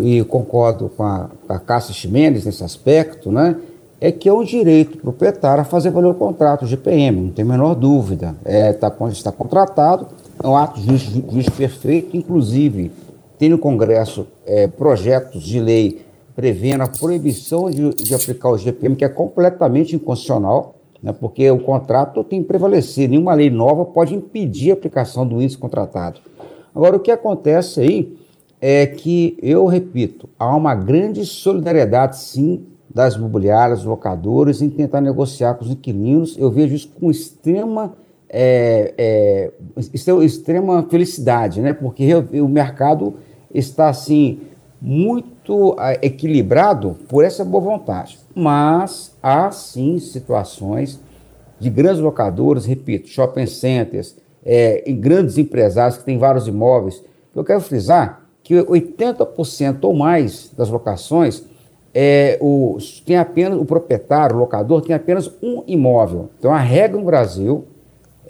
e 0.00 0.22
concordo 0.24 0.90
com 0.94 1.04
a, 1.04 1.30
a 1.48 1.58
Cássia 1.58 1.94
Ximenes 1.94 2.44
nesse 2.44 2.62
aspecto, 2.62 3.30
né? 3.30 3.56
É 4.02 4.10
que 4.10 4.28
é 4.28 4.32
um 4.32 4.42
direito 4.42 4.98
proprietário 4.98 5.62
a 5.62 5.64
fazer 5.64 5.90
valer 5.90 6.10
o 6.10 6.14
contrato, 6.14 6.64
o 6.64 6.66
GPM, 6.66 7.20
não 7.20 7.30
tem 7.30 7.44
a 7.44 7.48
menor 7.48 7.76
dúvida. 7.76 8.34
É, 8.44 8.72
tá, 8.72 8.92
está 9.12 9.30
contratado, 9.30 10.08
é 10.42 10.48
um 10.48 10.56
ato 10.56 10.80
justo, 10.80 11.52
perfeito, 11.52 12.16
inclusive 12.16 12.90
tem 13.38 13.48
no 13.48 13.58
Congresso 13.58 14.26
é, 14.44 14.66
projetos 14.66 15.44
de 15.44 15.60
lei 15.60 16.04
prevendo 16.34 16.82
a 16.82 16.88
proibição 16.88 17.70
de, 17.70 17.90
de, 17.90 18.12
aplicar 18.12 18.48
o 18.48 18.58
GPM, 18.58 18.96
que 18.96 19.04
é 19.04 19.08
completamente 19.08 19.94
inconstitucional, 19.94 20.74
né, 21.00 21.12
porque 21.12 21.48
o 21.48 21.60
contrato 21.60 22.24
tem 22.24 22.42
que 22.42 22.48
prevalecer, 22.48 23.08
nenhuma 23.08 23.34
lei 23.34 23.50
nova 23.50 23.84
pode 23.84 24.16
impedir 24.16 24.72
a 24.72 24.74
aplicação 24.74 25.24
do 25.24 25.40
índice 25.40 25.58
contratado. 25.58 26.18
Agora, 26.74 26.96
o 26.96 27.00
que 27.00 27.10
acontece 27.12 27.80
aí 27.80 28.16
é 28.60 28.84
que, 28.84 29.38
eu 29.40 29.66
repito, 29.66 30.28
há 30.36 30.56
uma 30.56 30.74
grande 30.74 31.24
solidariedade, 31.24 32.18
sim, 32.18 32.64
das 32.94 33.14
imobiliárias, 33.14 33.84
locadores, 33.84 34.60
em 34.60 34.68
tentar 34.68 35.00
negociar 35.00 35.54
com 35.54 35.64
os 35.64 35.70
inquilinos. 35.70 36.36
Eu 36.38 36.50
vejo 36.50 36.74
isso 36.74 36.88
com 36.88 37.10
extrema, 37.10 37.94
é, 38.28 38.94
é, 38.96 39.52
extrema 40.22 40.86
felicidade, 40.90 41.60
né? 41.60 41.72
porque 41.72 42.14
o 42.14 42.48
mercado 42.48 43.14
está 43.52 43.88
assim 43.88 44.40
muito 44.80 45.76
é, 45.78 46.06
equilibrado 46.06 46.96
por 47.08 47.24
essa 47.24 47.44
boa 47.44 47.62
vontade. 47.62 48.18
Mas 48.34 49.16
há 49.22 49.50
sim 49.50 49.98
situações 49.98 51.00
de 51.58 51.70
grandes 51.70 52.00
locadores, 52.00 52.66
repito, 52.66 53.08
shopping 53.08 53.46
centers, 53.46 54.16
é, 54.44 54.82
e 54.90 54.92
grandes 54.92 55.38
empresários 55.38 55.96
que 55.96 56.04
têm 56.04 56.18
vários 56.18 56.48
imóveis. 56.48 57.02
Eu 57.34 57.44
quero 57.44 57.60
frisar 57.60 58.22
que 58.42 58.54
80% 58.54 59.78
ou 59.82 59.94
mais 59.94 60.50
das 60.56 60.68
locações 60.68 61.44
é, 61.94 62.38
o, 62.40 62.78
tem 63.04 63.16
apenas 63.16 63.58
o 63.58 63.64
proprietário, 63.64 64.36
o 64.36 64.38
locador, 64.38 64.80
tem 64.80 64.94
apenas 64.94 65.30
um 65.42 65.62
imóvel. 65.66 66.30
Então 66.38 66.52
a 66.52 66.58
regra 66.58 66.98
no 66.98 67.04
Brasil 67.04 67.64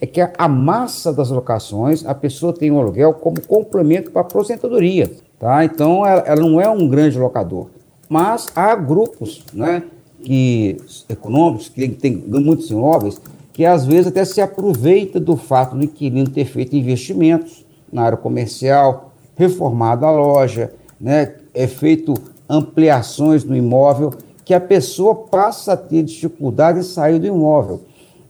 é 0.00 0.06
que 0.06 0.20
a, 0.20 0.32
a 0.36 0.48
massa 0.48 1.12
das 1.12 1.30
locações, 1.30 2.04
a 2.04 2.14
pessoa 2.14 2.52
tem 2.52 2.70
um 2.70 2.80
aluguel 2.80 3.14
como 3.14 3.40
complemento 3.40 4.10
para 4.10 4.22
a 4.22 4.24
aposentadoria. 4.24 5.10
Tá? 5.38 5.64
Então 5.64 6.04
ela, 6.04 6.22
ela, 6.26 6.40
não 6.40 6.60
é 6.60 6.68
um 6.68 6.88
grande 6.88 7.18
locador. 7.18 7.68
Mas 8.08 8.48
há 8.54 8.74
grupos 8.74 9.44
né, 9.52 9.84
que, 10.22 10.76
econômicos 11.08 11.68
que 11.68 11.88
têm 11.88 12.16
muitos 12.16 12.70
imóveis 12.70 13.20
que 13.52 13.66
às 13.66 13.84
vezes 13.84 14.06
até 14.06 14.24
se 14.24 14.40
aproveita 14.40 15.20
do 15.20 15.36
fato 15.36 15.76
do 15.76 15.84
inquilino 15.84 16.28
ter 16.28 16.46
feito 16.46 16.74
investimentos 16.74 17.64
na 17.92 18.02
área 18.02 18.16
comercial, 18.16 19.12
reformado 19.36 20.06
a 20.06 20.10
loja, 20.10 20.72
né, 20.98 21.34
é 21.52 21.66
feito 21.66 22.14
ampliações 22.52 23.44
no 23.44 23.56
imóvel, 23.56 24.12
que 24.44 24.52
a 24.52 24.60
pessoa 24.60 25.14
passa 25.14 25.72
a 25.72 25.76
ter 25.76 26.02
dificuldade 26.02 26.80
em 26.80 26.82
sair 26.82 27.18
do 27.18 27.26
imóvel. 27.26 27.80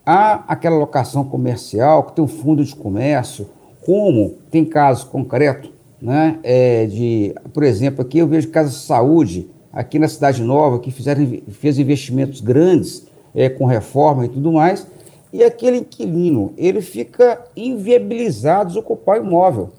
Há 0.06 0.44
aquela 0.46 0.76
locação 0.76 1.24
comercial 1.24 2.04
que 2.04 2.12
tem 2.12 2.24
um 2.24 2.28
fundo 2.28 2.64
de 2.64 2.74
comércio, 2.74 3.48
como 3.84 4.36
tem 4.48 4.64
casos 4.64 5.02
concretos, 5.02 5.70
né, 6.00 6.38
é, 6.42 6.86
de, 6.86 7.34
por 7.52 7.64
exemplo, 7.64 8.02
aqui 8.02 8.18
eu 8.18 8.26
vejo 8.28 8.48
Casa 8.50 8.70
de 8.70 8.76
Saúde, 8.76 9.48
aqui 9.72 9.98
na 9.98 10.06
Cidade 10.06 10.42
Nova, 10.42 10.78
que 10.78 10.90
fizeram, 10.90 11.26
fez 11.48 11.78
investimentos 11.78 12.40
grandes 12.40 13.06
é, 13.34 13.48
com 13.48 13.64
reforma 13.64 14.26
e 14.26 14.28
tudo 14.28 14.52
mais, 14.52 14.86
e 15.32 15.42
aquele 15.42 15.78
inquilino, 15.78 16.52
ele 16.56 16.80
fica 16.80 17.42
inviabilizado 17.56 18.72
de 18.72 18.78
ocupar 18.78 19.20
o 19.20 19.24
imóvel. 19.24 19.70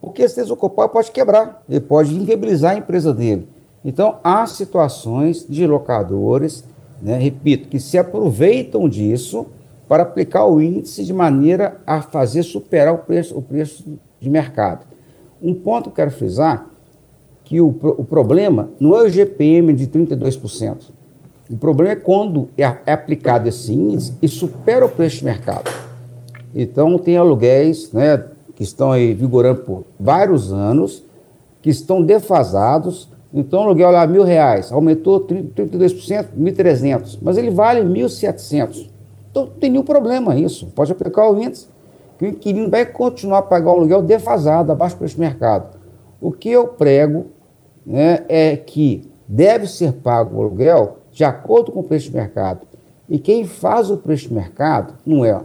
Porque 0.00 0.28
se 0.28 0.36
desocupar, 0.36 0.88
pode 0.88 1.10
quebrar, 1.10 1.62
ele 1.68 1.80
pode 1.80 2.14
inviabilizar 2.14 2.72
a 2.72 2.78
empresa 2.78 3.14
dele. 3.14 3.48
Então, 3.84 4.18
há 4.22 4.46
situações 4.46 5.46
de 5.48 5.66
locadores, 5.66 6.64
né, 7.00 7.18
repito, 7.18 7.68
que 7.68 7.80
se 7.80 7.98
aproveitam 7.98 8.88
disso 8.88 9.46
para 9.88 10.04
aplicar 10.04 10.46
o 10.46 10.60
índice 10.60 11.04
de 11.04 11.12
maneira 11.12 11.80
a 11.86 12.00
fazer 12.00 12.42
superar 12.44 12.94
o 12.94 12.98
preço, 12.98 13.36
o 13.36 13.42
preço 13.42 13.84
de 14.20 14.30
mercado. 14.30 14.86
Um 15.42 15.52
ponto 15.52 15.84
que 15.84 15.88
eu 15.88 15.94
quero 15.94 16.10
frisar, 16.12 16.66
que 17.44 17.60
o, 17.60 17.68
o 17.68 18.04
problema 18.04 18.70
não 18.78 18.96
é 18.96 19.02
o 19.02 19.08
GPM 19.08 19.72
de 19.72 19.86
32%. 19.88 20.76
O 21.50 21.56
problema 21.56 21.92
é 21.92 21.96
quando 21.96 22.48
é, 22.56 22.62
é 22.86 22.92
aplicado 22.92 23.48
esse 23.48 23.74
índice 23.74 24.14
e 24.22 24.28
supera 24.28 24.86
o 24.86 24.88
preço 24.88 25.18
de 25.18 25.24
mercado. 25.24 25.70
Então, 26.54 26.96
tem 26.96 27.16
aluguéis 27.16 27.92
né, 27.92 28.24
que 28.54 28.62
estão 28.62 28.92
aí 28.92 29.12
vigorando 29.12 29.60
por 29.62 29.84
vários 29.98 30.52
anos, 30.52 31.02
que 31.60 31.68
estão 31.68 32.02
defasados, 32.02 33.08
então 33.32 33.60
o 33.60 33.62
aluguel 33.64 33.90
lá 33.90 34.06
mil 34.06 34.24
reais, 34.24 34.70
aumentou 34.70 35.20
32%, 35.20 36.26
1.300, 36.38 37.18
mas 37.22 37.38
ele 37.38 37.50
vale 37.50 37.80
1.700. 37.80 38.90
Então 39.30 39.46
não 39.46 39.52
tem 39.52 39.70
nenhum 39.70 39.84
problema 39.84 40.36
isso. 40.36 40.66
Pode 40.74 40.92
aplicar 40.92 41.30
o 41.30 41.42
índice, 41.42 41.66
que 42.18 42.26
o 42.26 42.28
inquilino 42.28 42.68
vai 42.68 42.84
continuar 42.84 43.38
a 43.38 43.42
pagar 43.42 43.70
um 43.70 43.76
aluguel 43.76 44.02
defasado, 44.02 44.70
abaixo 44.70 44.96
do 44.96 44.98
preço 44.98 45.16
do 45.16 45.20
mercado. 45.20 45.78
O 46.20 46.30
que 46.30 46.50
eu 46.50 46.68
prego 46.68 47.26
né, 47.86 48.24
é 48.28 48.56
que 48.56 49.10
deve 49.26 49.66
ser 49.66 49.92
pago 49.94 50.36
o 50.36 50.40
aluguel 50.42 50.98
de 51.10 51.24
acordo 51.24 51.72
com 51.72 51.80
o 51.80 51.84
preço 51.84 52.10
de 52.10 52.16
mercado. 52.16 52.66
E 53.08 53.18
quem 53.18 53.44
faz 53.44 53.90
o 53.90 53.96
preço 53.96 54.28
de 54.28 54.34
mercado 54.34 54.94
não 55.04 55.24
é 55.24 55.40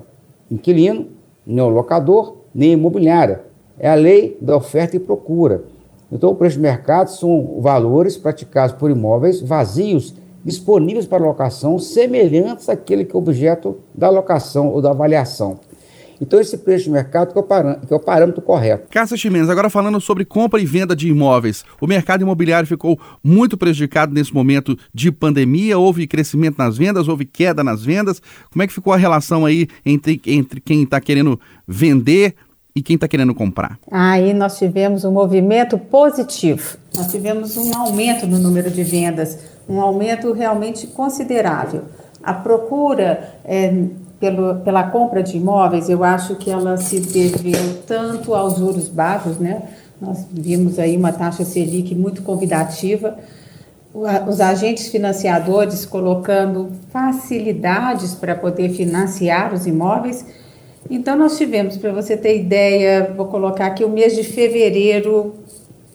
inquilino, 0.52 1.08
nem 1.46 1.64
o 1.64 1.70
locador, 1.70 2.38
nem 2.54 2.74
imobiliária. 2.74 3.42
É 3.80 3.90
a 3.90 3.96
lei 3.96 4.38
da 4.42 4.56
oferta 4.56 4.96
e 4.96 5.00
procura. 5.00 5.64
Então, 6.12 6.30
o 6.30 6.36
preço 6.36 6.56
de 6.56 6.62
mercado 6.62 7.10
são 7.10 7.60
valores 7.60 8.18
praticados 8.18 8.76
por 8.76 8.90
imóveis 8.90 9.42
vazios 9.42 10.16
disponíveis 10.44 11.06
para 11.06 11.22
locação, 11.24 11.78
semelhantes 11.78 12.70
àquele 12.70 13.04
que 13.04 13.14
é 13.14 13.20
objeto 13.20 13.80
da 13.94 14.10
locação 14.10 14.70
ou 14.70 14.82
da 14.82 14.92
avaliação. 14.92 15.60
Então, 16.20 16.40
esse 16.40 16.58
preço 16.58 16.86
de 16.86 16.92
mercado 16.92 17.32
que 17.32 17.38
é 17.38 17.42
o, 17.42 17.96
é 17.96 18.00
parâmetro 18.00 18.42
correto. 18.42 18.88
Cássia 18.90 19.18
Chimenez, 19.18 19.50
agora 19.50 19.70
falando 19.70 20.00
sobre 20.02 20.26
compra 20.26 20.60
e 20.60 20.66
venda 20.66 20.96
de 20.96 21.10
imóveis. 21.10 21.64
O 21.80 21.86
mercado 21.86 22.22
imobiliário 22.22 22.68
ficou 22.68 23.00
muito 23.24 23.58
prejudicado 23.58 24.14
nesse 24.14 24.34
momento 24.34 24.76
de 24.94 25.12
pandemia. 25.12 25.78
Houve 25.78 26.08
crescimento 26.08 26.58
nas 26.58 26.78
vendas, 26.78 27.08
houve 27.08 27.26
queda 27.26 27.64
nas 27.64 27.84
vendas. 27.84 28.22
Como 28.52 28.64
é 28.64 28.68
que 28.68 28.74
ficou 28.74 28.94
a 28.94 28.98
relação 28.98 29.46
aí 29.46 29.68
entre, 29.86 30.20
entre 30.26 30.60
quem 30.60 30.84
está 30.84 31.00
querendo 31.00 31.40
vender 31.68 32.34
e 32.78 32.82
quem 32.84 32.94
está 32.94 33.08
querendo 33.08 33.34
comprar? 33.34 33.80
Aí 33.90 34.36
nós 34.36 34.56
tivemos 34.60 35.04
um 35.04 35.12
movimento 35.12 35.80
positivo. 35.80 36.78
Nós 36.96 37.08
tivemos 37.08 37.58
um 37.58 37.76
aumento 37.76 38.28
no 38.28 38.38
número 38.38 38.70
de 38.70 38.84
vendas, 38.84 39.40
um 39.68 39.82
aumento 39.82 40.32
realmente 40.32 40.86
considerável. 40.86 41.86
A 42.22 42.36
procura 42.36 43.34
é, 43.44 43.86
pelo, 44.20 44.58
pela 44.58 44.84
compra 44.84 45.24
de 45.24 45.38
imóveis, 45.38 45.90
eu 45.90 46.04
acho 46.04 46.36
que 46.36 46.52
ela 46.52 46.78
se 46.78 47.00
deveu 47.00 47.82
tanto 47.88 48.36
aos 48.36 48.58
juros 48.60 48.88
baixos, 48.90 49.40
né? 49.40 49.64
Nós 50.00 50.28
vimos 50.32 50.78
aí 50.78 50.96
uma 50.96 51.12
taxa 51.12 51.44
Selic 51.44 51.96
muito 51.96 52.22
convidativa, 52.22 53.18
os 54.28 54.40
agentes 54.40 54.90
financiadores 54.90 55.84
colocando 55.84 56.70
facilidades 56.92 58.14
para 58.14 58.36
poder 58.36 58.70
financiar 58.70 59.52
os 59.52 59.66
imóveis 59.66 60.24
então, 60.90 61.18
nós 61.18 61.38
tivemos, 61.38 61.78
para 61.78 61.92
você 61.92 62.16
ter 62.16 62.40
ideia, 62.40 63.14
vou 63.16 63.28
colocar 63.28 63.68
aqui 63.68 63.84
o 63.84 63.90
mês 63.90 64.16
de 64.16 64.24
fevereiro, 64.24 65.36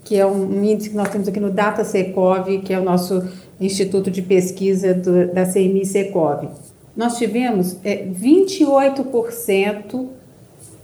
que 0.05 0.17
é 0.17 0.27
um 0.27 0.65
índice 0.65 0.91
que 0.91 0.97
nós 0.97 1.09
temos 1.09 1.29
aqui 1.29 1.41
no 1.41 1.51
Data 1.51 1.85
Secov, 1.85 2.59
que 2.59 2.73
é 2.73 2.79
o 2.79 2.85
nosso 2.85 3.27
instituto 3.61 4.11
de 4.11 4.21
pesquisa 4.21 4.93
do, 4.93 5.33
da 5.33 5.47
CMI 5.47 5.87
Secov. 5.87 6.49
Nós 6.97 7.17
tivemos 7.17 7.77
é, 7.83 8.05
28% 8.07 10.07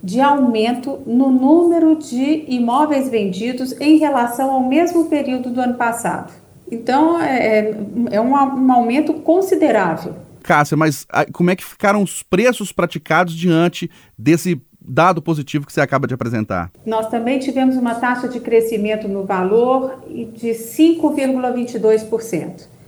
de 0.03 0.21
aumento 0.21 1.01
no 1.05 1.29
número 1.29 1.97
de 1.97 2.45
imóveis 2.49 3.09
vendidos 3.09 3.79
em 3.81 3.99
relação 3.99 4.51
ao 4.51 4.63
mesmo 4.63 5.07
período 5.07 5.51
do 5.51 5.61
ano 5.61 5.75
passado. 5.75 6.33
Então, 6.71 7.21
é, 7.21 7.59
é, 7.59 7.75
é 8.13 8.21
um, 8.21 8.33
um 8.33 8.73
aumento 8.73 9.13
considerável. 9.15 10.15
Cássia, 10.43 10.77
mas 10.77 11.07
ah, 11.11 11.27
como 11.33 11.51
é 11.51 11.57
que 11.57 11.65
ficaram 11.65 12.03
os 12.03 12.23
preços 12.23 12.73
praticados 12.73 13.35
diante 13.35 13.91
desse 14.17 14.61
dado 14.81 15.21
positivo 15.21 15.67
que 15.67 15.73
você 15.73 15.81
acaba 15.81 16.07
de 16.07 16.15
apresentar? 16.15 16.71
Nós 16.87 17.09
também 17.09 17.39
tivemos 17.39 17.77
uma 17.77 17.95
taxa 17.95 18.29
de 18.29 18.41
crescimento 18.41 19.07
no 19.07 19.25
valor 19.25 20.03
de 20.09 20.51
5,22%. 20.51 22.79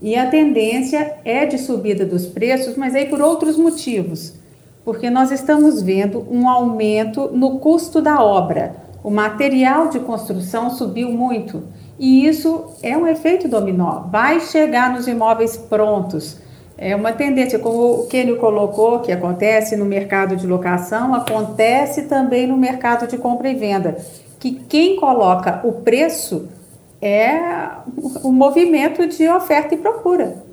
E 0.00 0.14
a 0.14 0.30
tendência 0.30 1.16
é 1.24 1.44
de 1.44 1.58
subida 1.58 2.06
dos 2.06 2.26
preços, 2.26 2.76
mas 2.76 2.94
aí 2.94 3.06
por 3.06 3.20
outros 3.20 3.56
motivos. 3.56 4.34
Porque 4.84 5.10
nós 5.10 5.32
estamos 5.32 5.82
vendo 5.82 6.24
um 6.30 6.48
aumento 6.48 7.28
no 7.32 7.58
custo 7.58 8.00
da 8.00 8.22
obra. 8.22 8.76
O 9.02 9.10
material 9.10 9.88
de 9.88 10.00
construção 10.00 10.70
subiu 10.70 11.10
muito. 11.10 11.64
E 11.98 12.26
isso 12.26 12.72
é 12.82 12.96
um 12.96 13.06
efeito 13.06 13.48
dominó. 13.48 14.04
Vai 14.10 14.40
chegar 14.40 14.92
nos 14.92 15.08
imóveis 15.08 15.56
prontos. 15.56 16.38
É 16.80 16.94
uma 16.94 17.12
tendência, 17.12 17.58
como 17.58 18.02
o 18.02 18.06
Kenio 18.06 18.36
colocou, 18.36 19.00
que 19.00 19.10
acontece 19.10 19.76
no 19.76 19.84
mercado 19.84 20.36
de 20.36 20.46
locação, 20.46 21.12
acontece 21.12 22.02
também 22.02 22.46
no 22.46 22.56
mercado 22.56 23.08
de 23.08 23.18
compra 23.18 23.50
e 23.50 23.54
venda. 23.54 23.98
Que 24.38 24.52
quem 24.52 24.94
coloca 24.94 25.60
o 25.64 25.72
preço 25.72 26.48
é 27.02 27.36
o 28.22 28.30
movimento 28.30 29.08
de 29.08 29.28
oferta 29.28 29.74
e 29.74 29.78
procura. 29.78 30.47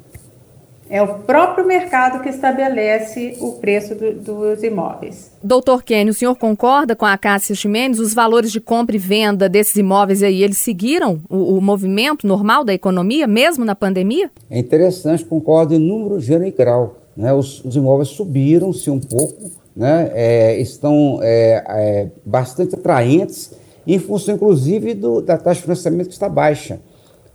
É 0.87 1.01
o 1.01 1.19
próprio 1.19 1.65
mercado 1.65 2.21
que 2.21 2.29
estabelece 2.29 3.37
o 3.39 3.53
preço 3.53 3.95
do, 3.95 4.13
dos 4.13 4.63
imóveis. 4.63 5.31
Doutor 5.43 5.83
Kenny, 5.83 6.11
o 6.11 6.13
senhor 6.13 6.35
concorda 6.35 6.95
com 6.95 7.05
a 7.05 7.17
Cássia 7.17 7.55
Ximenes? 7.55 7.99
Os 7.99 8.13
valores 8.13 8.51
de 8.51 8.61
compra 8.61 8.95
e 8.95 8.99
venda 8.99 9.49
desses 9.49 9.75
imóveis 9.75 10.21
aí, 10.21 10.43
eles 10.43 10.59
seguiram 10.59 11.21
o, 11.27 11.57
o 11.57 11.61
movimento 11.61 12.27
normal 12.27 12.63
da 12.63 12.73
economia, 12.73 13.25
mesmo 13.25 13.65
na 13.65 13.73
pandemia? 13.73 14.29
É 14.49 14.59
interessante, 14.59 15.25
concordo 15.25 15.73
em 15.73 15.79
número, 15.79 16.19
gênero 16.19 16.47
e 16.47 16.51
grau. 16.51 16.97
Né? 17.17 17.33
Os, 17.33 17.63
os 17.65 17.75
imóveis 17.75 18.09
subiram-se 18.09 18.89
um 18.91 18.99
pouco, 18.99 19.51
né? 19.75 20.11
É, 20.13 20.59
estão 20.59 21.19
é, 21.21 21.63
é, 21.67 22.07
bastante 22.23 22.75
atraentes 22.75 23.51
em 23.87 23.97
função, 23.97 24.35
inclusive, 24.35 24.93
do, 24.93 25.21
da 25.21 25.37
taxa 25.37 25.59
de 25.59 25.63
financiamento 25.63 26.07
que 26.07 26.13
está 26.13 26.29
baixa. 26.29 26.79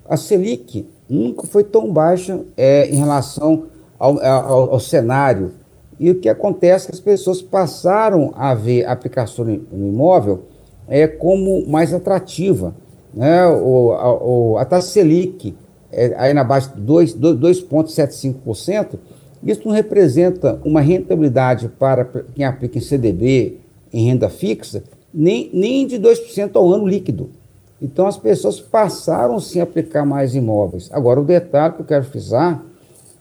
A 0.09 0.17
Selic 0.17 0.87
nunca 1.11 1.47
foi 1.47 1.65
tão 1.65 1.93
baixa 1.93 2.41
é, 2.57 2.89
em 2.89 2.95
relação 2.95 3.65
ao, 3.99 4.25
ao, 4.25 4.75
ao, 4.75 4.81
cenário. 4.81 5.53
E 5.99 6.11
o 6.11 6.15
que 6.15 6.29
acontece 6.29 6.87
é 6.87 6.91
que 6.91 6.95
as 6.95 7.01
pessoas 7.01 7.43
passaram 7.43 8.33
a 8.37 8.55
ver 8.55 8.85
a 8.85 8.93
aplicação 8.93 9.45
no 9.45 9.89
imóvel 9.89 10.45
é, 10.89 11.07
como 11.07 11.67
mais 11.67 11.93
atrativa. 11.93 12.75
Né? 13.13 13.47
O, 13.47 13.93
a, 13.93 14.25
o, 14.25 14.57
a 14.57 14.65
taxa 14.65 14.89
Selic, 14.89 15.55
é, 15.93 16.15
aí 16.17 16.33
na 16.33 16.45
base 16.45 16.73
de 16.75 16.81
2,75%, 16.81 18.99
isso 19.45 19.63
não 19.65 19.75
representa 19.75 20.61
uma 20.65 20.81
rentabilidade 20.81 21.69
para 21.69 22.05
quem 22.35 22.45
aplica 22.45 22.79
em 22.79 22.81
CDB, 22.81 23.59
em 23.93 24.07
renda 24.07 24.29
fixa, 24.29 24.83
nem, 25.13 25.51
nem 25.53 25.87
de 25.87 25.99
2% 25.99 26.51
ao 26.55 26.73
ano 26.73 26.87
líquido. 26.87 27.31
Então 27.81 28.07
as 28.07 28.17
pessoas 28.17 28.61
passaram 28.61 29.41
sim 29.41 29.61
a 29.61 29.63
aplicar 29.63 30.05
mais 30.05 30.35
imóveis. 30.35 30.91
Agora, 30.93 31.21
o 31.21 31.25
detalhe 31.25 31.75
que 31.75 31.81
eu 31.81 31.87
quero 31.87 32.05
frisar 32.05 32.63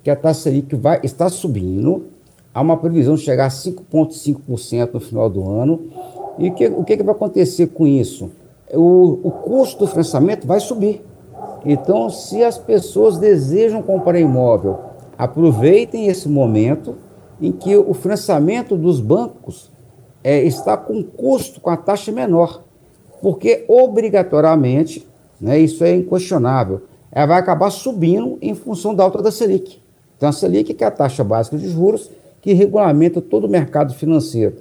que 0.04 0.10
a 0.10 0.16
taxa 0.16 0.42
Selic 0.42 0.76
vai, 0.76 1.00
está 1.04 1.30
subindo, 1.30 2.08
há 2.54 2.62
uma 2.62 2.78
previsão 2.78 3.16
de 3.16 3.22
chegar 3.22 3.46
a 3.46 3.50
5,5% 3.50 4.94
no 4.94 5.00
final 5.00 5.30
do 5.30 5.50
ano. 5.50 5.82
E 6.38 6.52
que, 6.52 6.68
o 6.68 6.84
que, 6.84 6.98
que 6.98 7.04
vai 7.04 7.14
acontecer 7.14 7.68
com 7.68 7.86
isso? 7.86 8.32
O, 8.74 9.20
o 9.24 9.32
custo 9.32 9.86
do 9.86 9.88
financiamento 9.88 10.48
vai 10.48 10.60
subir. 10.60 11.04
Então, 11.66 12.10
se 12.10 12.44
as 12.44 12.58
pessoas 12.58 13.18
desejam 13.18 13.82
comprar 13.82 14.20
imóvel, 14.20 14.80
aproveitem 15.18 16.08
esse 16.08 16.30
momento 16.30 16.96
em 17.42 17.52
que 17.52 17.76
o 17.76 17.94
financiamento 17.94 18.78
dos 18.78 19.02
bancos 19.02 19.70
é, 20.24 20.42
está 20.44 20.78
com 20.78 21.04
custo, 21.04 21.60
com 21.60 21.70
a 21.70 21.78
taxa 21.78 22.12
menor, 22.12 22.64
porque 23.22 23.66
obrigatoriamente, 23.68 25.08
né, 25.40 25.60
isso 25.60 25.84
é 25.84 25.96
inquestionável, 25.96 26.82
ela 27.12 27.26
vai 27.26 27.40
acabar 27.40 27.70
subindo 27.70 28.38
em 28.42 28.54
função 28.54 28.94
da 28.94 29.04
alta 29.04 29.22
da 29.22 29.32
Selic. 29.32 29.80
Então, 30.18 30.30
a 30.30 30.32
Selic, 30.32 30.74
que 30.74 30.84
é 30.84 30.88
a 30.88 30.92
taxa 30.92 31.24
básica 31.24 31.58
de 31.58 31.70
juros, 31.70 32.10
que 32.42 32.54
regulamenta 32.54 33.22
todo 33.22 33.46
o 33.46 33.50
mercado 33.50 33.94
financeiro. 33.94 34.56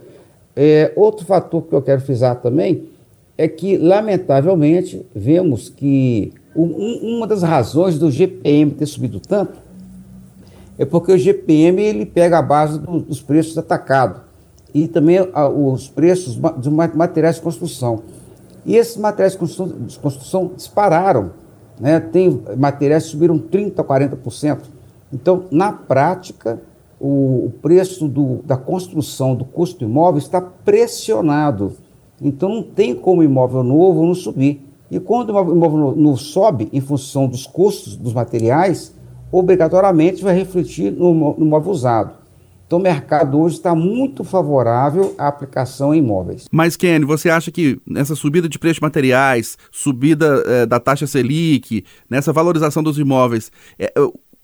É, 0.55 0.93
outro 0.97 1.25
fator 1.25 1.63
que 1.63 1.75
eu 1.75 1.83
quero 1.83 2.01
frisar 2.01 2.37
também 2.37 2.89
é 3.37 3.47
que, 3.47 3.77
lamentavelmente, 3.77 5.07
vemos 5.15 5.69
que 5.69 6.33
um, 6.57 7.17
uma 7.17 7.27
das 7.27 7.43
razões 7.43 7.99
do 7.99 8.11
GPM 8.11 8.73
ter 8.73 8.87
subido 8.87 9.21
tanto 9.21 9.59
é 10.79 10.85
porque 10.85 11.13
o 11.13 11.19
GPM 11.19 11.83
ele 11.83 12.07
pega 12.07 12.39
a 12.39 12.43
base 12.43 12.79
do, 12.79 13.01
dos 13.01 13.21
preços 13.21 13.57
atacados 13.59 14.21
e 14.73 14.87
também 14.87 15.19
a, 15.33 15.49
os 15.49 15.89
preços 15.89 16.39
de 16.59 16.71
materiais 16.71 17.37
de 17.37 17.43
construção. 17.43 18.03
E 18.69 18.77
esses 18.77 18.99
materiais 18.99 19.33
de 19.33 19.99
construção, 19.99 20.51
dispararam. 20.55 21.31
Né? 21.81 21.99
Tem 21.99 22.43
materiais 22.55 23.05
que 23.05 23.11
subiram 23.13 23.39
30%, 23.39 23.77
40%. 23.77 24.59
Então, 25.11 25.45
na 25.51 25.73
prática, 25.73 26.61
o, 27.01 27.47
o 27.47 27.53
preço 27.63 28.07
do, 28.07 28.43
da 28.45 28.59
construção, 28.59 29.35
do 29.35 29.47
custo 29.47 29.79
do 29.79 29.91
imóvel 29.91 30.19
está 30.19 30.39
pressionado. 30.43 31.73
Então, 32.21 32.51
não 32.51 32.63
tem 32.63 32.95
como 32.95 33.23
imóvel 33.23 33.63
novo 33.63 34.05
não 34.05 34.15
subir. 34.15 34.63
E 34.91 35.01
quando 35.01 35.31
o 35.31 35.55
imóvel 35.55 35.97
novo 35.97 36.19
sobe 36.19 36.69
em 36.71 36.81
função 36.83 37.27
dos 37.27 37.47
custos 37.47 37.97
dos 37.97 38.13
materiais, 38.13 38.95
obrigatoriamente 39.33 40.23
vai 40.23 40.35
refletir 40.35 40.93
no, 40.93 41.15
no 41.15 41.47
imóvel 41.47 41.73
usado. 41.73 42.18
Então, 42.69 42.79
o 42.79 42.83
mercado 42.83 43.41
hoje 43.41 43.57
está 43.57 43.75
muito 43.75 44.23
favorável 44.23 45.15
à 45.17 45.27
aplicação 45.27 45.95
em 45.95 46.01
imóveis. 46.01 46.45
Mas, 46.53 46.77
Kenny, 46.77 47.03
você 47.03 47.31
acha 47.31 47.51
que 47.51 47.81
nessa 47.87 48.15
subida 48.15 48.47
de 48.47 48.59
preços 48.59 48.77
de 48.77 48.83
materiais, 48.83 49.57
subida 49.73 50.43
eh, 50.45 50.67
da 50.67 50.79
taxa 50.79 51.07
Selic, 51.07 51.83
nessa 52.11 52.31
valorização 52.31 52.83
dos 52.83 52.99
imóveis, 52.99 53.51
é, 53.79 53.91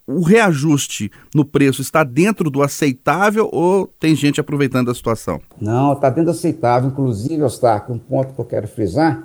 o 0.07 0.21
reajuste 0.23 1.11
no 1.35 1.45
preço 1.45 1.83
está 1.83 2.03
dentro 2.03 2.49
do 2.49 2.63
aceitável 2.63 3.47
ou 3.51 3.85
tem 3.99 4.15
gente 4.15 4.39
aproveitando 4.39 4.89
a 4.89 4.95
situação? 4.95 5.39
Não, 5.61 5.93
está 5.93 6.09
dentro 6.09 6.25
do 6.25 6.31
aceitável. 6.31 6.89
Inclusive, 6.89 7.43
Ostar, 7.43 7.85
um 7.91 7.99
ponto 7.99 8.33
que 8.33 8.41
eu 8.41 8.45
quero 8.45 8.67
frisar, 8.67 9.21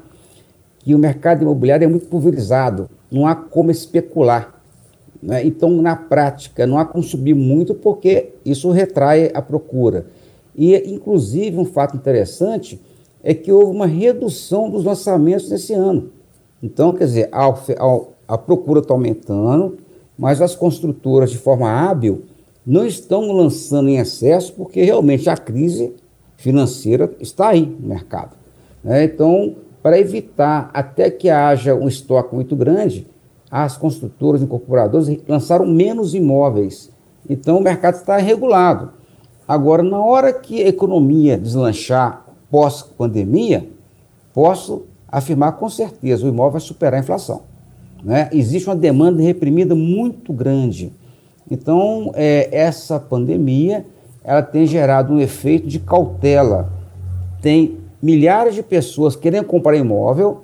que 0.78 0.94
o 0.94 0.98
mercado 0.98 1.40
imobiliário 1.40 1.86
é 1.86 1.88
muito 1.88 2.04
pulverizado, 2.04 2.90
não 3.10 3.26
há 3.26 3.34
como 3.34 3.70
especular. 3.70 4.59
Né? 5.22 5.44
Então, 5.44 5.70
na 5.82 5.94
prática, 5.94 6.66
não 6.66 6.78
há 6.78 6.84
como 6.84 7.02
subir 7.02 7.34
muito 7.34 7.74
porque 7.74 8.30
isso 8.44 8.70
retrai 8.70 9.30
a 9.34 9.42
procura. 9.42 10.06
E, 10.56 10.76
inclusive, 10.92 11.58
um 11.58 11.64
fato 11.64 11.96
interessante 11.96 12.80
é 13.22 13.34
que 13.34 13.52
houve 13.52 13.70
uma 13.70 13.86
redução 13.86 14.70
dos 14.70 14.84
lançamentos 14.84 15.50
nesse 15.50 15.74
ano. 15.74 16.10
Então, 16.62 16.92
quer 16.92 17.04
dizer, 17.04 17.28
a, 17.32 17.48
a, 17.48 18.00
a 18.28 18.38
procura 18.38 18.80
está 18.80 18.94
aumentando, 18.94 19.78
mas 20.18 20.40
as 20.40 20.54
construtoras, 20.54 21.30
de 21.30 21.38
forma 21.38 21.70
hábil, 21.70 22.24
não 22.66 22.86
estão 22.86 23.32
lançando 23.32 23.88
em 23.88 23.98
excesso 23.98 24.52
porque 24.52 24.82
realmente 24.82 25.28
a 25.28 25.36
crise 25.36 25.94
financeira 26.36 27.10
está 27.20 27.48
aí 27.48 27.66
no 27.80 27.88
mercado. 27.88 28.36
Né? 28.82 29.04
Então, 29.04 29.56
para 29.82 29.98
evitar 29.98 30.70
até 30.72 31.10
que 31.10 31.28
haja 31.28 31.74
um 31.74 31.88
estoque 31.88 32.34
muito 32.34 32.54
grande, 32.54 33.06
as 33.50 33.76
construtoras, 33.76 34.42
incorporadoras 34.42 35.08
lançaram 35.26 35.66
menos 35.66 36.14
imóveis. 36.14 36.90
Então 37.28 37.58
o 37.58 37.62
mercado 37.62 37.96
está 37.96 38.16
regulado. 38.16 38.92
Agora, 39.46 39.82
na 39.82 39.98
hora 39.98 40.32
que 40.32 40.62
a 40.62 40.68
economia 40.68 41.36
deslanchar 41.36 42.24
pós-pandemia, 42.50 43.68
posso 44.32 44.84
afirmar 45.08 45.52
com 45.52 45.68
certeza, 45.68 46.24
o 46.24 46.28
imóvel 46.28 46.52
vai 46.52 46.60
superar 46.60 46.94
a 46.94 47.02
inflação. 47.02 47.42
Né? 48.02 48.30
Existe 48.32 48.68
uma 48.68 48.76
demanda 48.76 49.20
reprimida 49.20 49.74
muito 49.74 50.32
grande. 50.32 50.92
Então, 51.50 52.12
é, 52.14 52.48
essa 52.52 53.00
pandemia 53.00 53.84
ela 54.22 54.42
tem 54.42 54.66
gerado 54.66 55.12
um 55.12 55.20
efeito 55.20 55.66
de 55.66 55.80
cautela. 55.80 56.70
Tem 57.42 57.78
milhares 58.00 58.54
de 58.54 58.62
pessoas 58.62 59.16
querendo 59.16 59.46
comprar 59.46 59.76
imóvel 59.76 60.42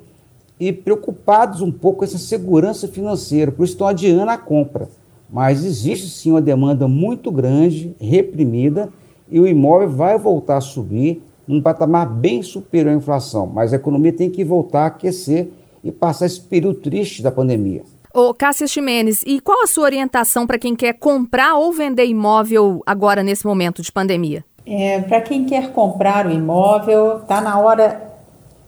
e 0.59 0.73
preocupados 0.73 1.61
um 1.61 1.71
pouco 1.71 1.99
com 1.99 2.05
essa 2.05 2.19
segurança 2.19 2.89
financeira, 2.89 3.53
por 3.53 3.65
isso 3.65 3.75
estão 3.75 3.87
adiando 3.87 4.31
a 4.31 4.39
compra. 4.39 4.89
Mas 5.31 5.65
existe 5.65 6.09
sim 6.09 6.31
uma 6.31 6.41
demanda 6.41 6.89
muito 6.89 7.31
grande, 7.31 7.95
reprimida, 8.01 8.89
e 9.31 9.41
o 9.41 9.47
imóvel 9.47 9.91
vai 9.91 10.19
voltar 10.19 10.59
a 10.59 10.61
subir 10.61 11.23
num 11.47 11.61
patamar 11.61 12.09
bem 12.09 12.43
superior 12.43 12.93
à 12.93 12.97
inflação. 12.97 13.47
Mas 13.47 13.73
a 13.73 13.77
economia 13.77 14.13
tem 14.13 14.31
que 14.31 14.45
voltar 14.45 14.83
a 14.83 14.87
aquecer 14.87 15.49
e 15.83 15.93
passar 15.93 16.27
esse 16.27 16.41
período 16.41 16.81
triste 16.81 17.23
da 17.23 17.31
pandemia. 17.31 17.83
Ô, 18.15 18.33
Cássia 18.33 18.67
Ximenes, 18.67 19.23
e 19.27 19.41
qual 19.41 19.63
a 19.63 19.67
sua 19.67 19.85
orientação 19.85 20.47
para 20.47 20.59
quem 20.59 20.75
quer 20.75 20.95
comprar 20.95 21.57
ou 21.57 21.73
vender 21.73 22.07
imóvel 22.07 22.83
agora 22.87 23.23
nesse 23.23 23.47
momento 23.47 23.83
de 23.83 23.93
pandemia? 23.93 24.45
É, 24.65 25.01
para 25.01 25.21
quem 25.21 25.45
quer 25.45 25.73
comprar 25.73 26.27
o 26.27 26.31
imóvel, 26.31 27.19
está 27.19 27.41
na 27.41 27.59
hora 27.59 28.01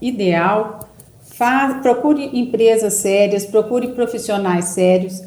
ideal 0.00 0.87
Faz, 1.38 1.80
procure 1.82 2.36
empresas 2.36 2.94
sérias, 2.94 3.46
procure 3.46 3.92
profissionais 3.92 4.64
sérios, 4.64 5.22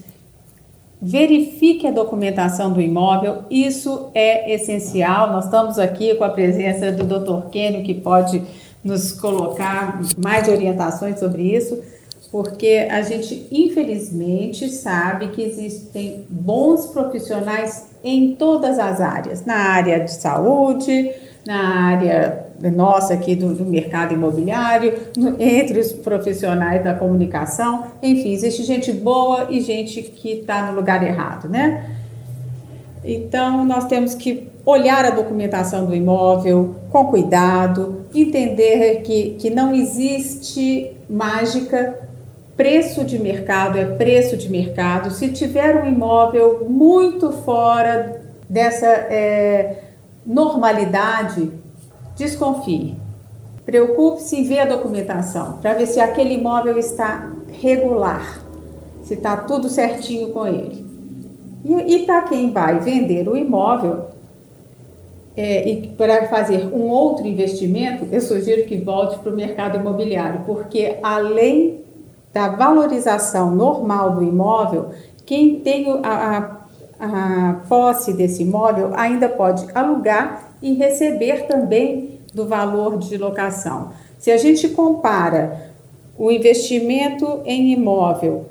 verifique 1.02 1.88
a 1.88 1.92
documentação 1.92 2.74
do 2.74 2.82
imóvel, 2.82 3.46
isso 3.50 4.10
é 4.14 4.54
essencial. 4.54 5.32
Nós 5.32 5.46
estamos 5.46 5.80
aqui 5.80 6.14
com 6.16 6.26
a 6.26 6.30
presença 6.30 6.92
do 6.92 7.06
Dr. 7.06 7.48
Kênio, 7.50 7.86
que 7.86 7.94
pode 7.94 8.44
nos 8.84 9.14
colocar 9.14 10.02
mais 10.18 10.50
orientações 10.50 11.18
sobre 11.18 11.44
isso. 11.44 11.82
porque 12.30 12.88
a 12.90 13.02
gente 13.02 13.46
infelizmente 13.52 14.70
sabe 14.70 15.28
que 15.30 15.42
existem 15.42 16.26
bons 16.30 16.88
profissionais 16.88 17.90
em 18.02 18.36
todas 18.36 18.80
as 18.80 19.02
áreas, 19.02 19.46
na 19.46 19.56
área 19.56 20.00
de 20.00 20.14
saúde, 20.14 21.12
na 21.46 21.88
área 21.88 22.51
nossa 22.70 23.14
aqui 23.14 23.36
do, 23.36 23.54
do, 23.54 23.66
mercado 23.66 24.14
imobiliário, 24.14 24.94
entre 25.40 25.80
os 25.80 25.92
profissionais 25.92 26.84
da 26.84 26.94
comunicação, 26.94 27.86
enfim, 28.04 28.34
existe 28.34 28.64
gente 28.64 28.92
boa 28.92 29.48
e 29.50 29.62
gente 29.62 30.02
que 30.02 30.40
está 30.40 30.70
no 30.70 30.76
lugar 30.76 31.02
errado, 31.02 31.50
né? 31.50 31.90
Então, 33.04 33.66
nós 33.66 33.86
temos 33.86 34.14
que 34.14 34.48
olhar 34.66 35.06
a 35.06 35.10
documentação 35.10 35.86
do 35.86 35.96
imóvel 35.96 36.76
com 36.92 37.06
cuidado, 37.06 38.06
entender 38.14 39.02
que, 39.02 39.32
que 39.40 39.50
não 39.50 39.74
existe 39.74 40.92
mágica, 41.10 42.00
preço 42.56 43.04
de 43.04 43.18
mercado 43.18 43.78
é 43.80 43.86
preço 43.86 44.38
de 44.38 44.50
mercado. 44.50 45.10
Se 45.10 45.30
tiver 45.30 45.84
um 45.84 45.88
imóvel 45.88 46.68
muito 46.70 47.32
fora 47.32 48.22
dessa 48.48 48.86
é, 48.86 49.80
normalidade, 50.26 51.50
desconfie. 52.16 52.96
Preocupe-se 53.66 54.36
em 54.36 54.44
ver 54.44 54.60
a 54.60 54.66
documentação 54.66 55.60
para 55.62 55.74
ver 55.76 55.88
se 55.88 56.00
aquele 56.00 56.36
imóvel 56.36 56.78
está 56.78 57.32
regular, 57.62 58.42
se 59.04 59.14
está 59.14 59.38
tudo 59.38 59.70
certinho 59.70 60.30
com 60.30 60.48
ele. 60.48 60.86
E, 61.64 61.96
e 61.96 62.06
para 62.06 62.24
quem 62.24 62.52
vai 62.52 62.80
vender 62.80 63.28
o 63.28 63.38
imóvel 63.38 64.12
é, 65.36 65.70
e 65.70 65.88
para 65.88 66.28
fazer 66.28 66.68
um 66.74 66.90
outro 66.90 67.26
investimento, 67.26 68.06
eu 68.12 68.20
sugiro 68.20 68.66
que 68.66 68.78
volte 68.78 69.20
para 69.20 69.32
o 69.32 69.36
mercado 69.36 69.78
imobiliário, 69.78 70.42
porque 70.46 70.98
além 71.02 71.82
da 72.34 72.50
valorização 72.50 73.52
normal 73.52 74.16
do 74.16 74.24
imóvel, 74.24 74.90
quem 75.26 75.60
tem 75.60 75.88
a, 76.04 76.38
a, 76.38 76.61
a 77.02 77.62
posse 77.68 78.14
desse 78.14 78.44
imóvel 78.44 78.92
ainda 78.94 79.28
pode 79.28 79.66
alugar 79.74 80.52
e 80.62 80.74
receber 80.74 81.48
também 81.48 82.20
do 82.32 82.48
valor 82.48 83.00
de 83.00 83.18
locação. 83.18 83.90
Se 84.20 84.30
a 84.30 84.38
gente 84.38 84.70
compara 84.70 85.72
o 86.18 86.32
investimento 86.32 87.42
em 87.44 87.74
imóvel 87.74 88.46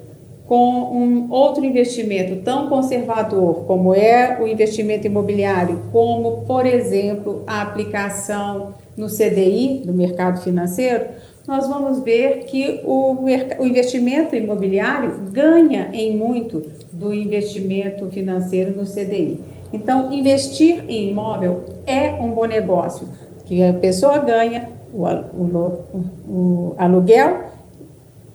com 0.49 0.83
um 0.93 1.31
outro 1.31 1.65
investimento 1.65 2.43
tão 2.43 2.69
conservador 2.69 3.67
como 3.67 3.95
é 3.95 4.37
o 4.43 4.49
investimento 4.49 5.07
imobiliário, 5.07 5.81
como, 5.93 6.43
por 6.45 6.67
exemplo, 6.67 7.45
a 7.47 7.63
aplicação 7.63 8.75
no 8.97 9.07
CDI, 9.07 9.83
do 9.87 9.95
mercado 9.95 10.43
financeiro, 10.43 11.05
nós 11.47 11.69
vamos 11.69 12.01
ver 12.01 12.47
que 12.47 12.81
o, 12.85 13.25
o 13.61 13.65
investimento 13.65 14.35
imobiliário 14.35 15.21
ganha 15.31 15.91
em 15.93 16.17
muito 16.17 16.63
do 16.93 17.13
investimento 17.15 18.09
financeiro 18.11 18.77
no 18.77 18.85
CDI. 18.85 19.41
Então, 19.73 20.13
investir 20.13 20.85
em 20.89 21.11
imóvel 21.11 21.65
é 21.87 22.11
um 22.13 22.33
bom 22.33 22.45
negócio, 22.45 23.09
que 23.47 23.63
a 23.63 23.73
pessoa 23.73 24.19
ganha 24.19 24.69
o, 24.93 25.05
o, 25.07 26.05
o 26.29 26.75
aluguel 26.77 27.51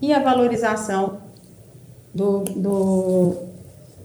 e 0.01 0.13
a 0.13 0.19
valorização 0.19 1.17
do, 2.13 2.39
do 2.55 3.35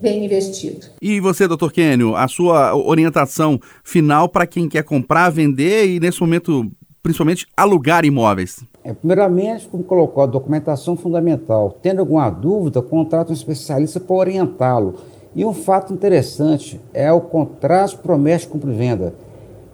bem 0.00 0.24
investido. 0.24 0.86
E 1.00 1.20
você, 1.20 1.46
doutor 1.46 1.72
Kênio, 1.72 2.16
a 2.16 2.26
sua 2.26 2.74
orientação 2.74 3.60
final 3.84 4.28
para 4.28 4.46
quem 4.46 4.68
quer 4.68 4.82
comprar, 4.82 5.30
vender 5.30 5.86
e, 5.86 6.00
nesse 6.00 6.20
momento, 6.20 6.70
principalmente, 7.02 7.46
alugar 7.56 8.04
imóveis? 8.04 8.64
É, 8.82 8.94
primeiramente, 8.94 9.68
como 9.68 9.84
colocou, 9.84 10.22
a 10.22 10.26
documentação 10.26 10.96
fundamental. 10.96 11.76
Tendo 11.82 12.00
alguma 12.00 12.30
dúvida, 12.30 12.80
contrate 12.80 13.30
um 13.30 13.34
especialista 13.34 14.00
para 14.00 14.16
orientá-lo. 14.16 14.94
E 15.34 15.44
um 15.44 15.52
fato 15.52 15.92
interessante 15.92 16.80
é 16.94 17.12
o 17.12 17.20
contrato 17.20 17.98
promessa 17.98 18.48
compra 18.48 18.70
e 18.70 18.74
venda. 18.74 19.14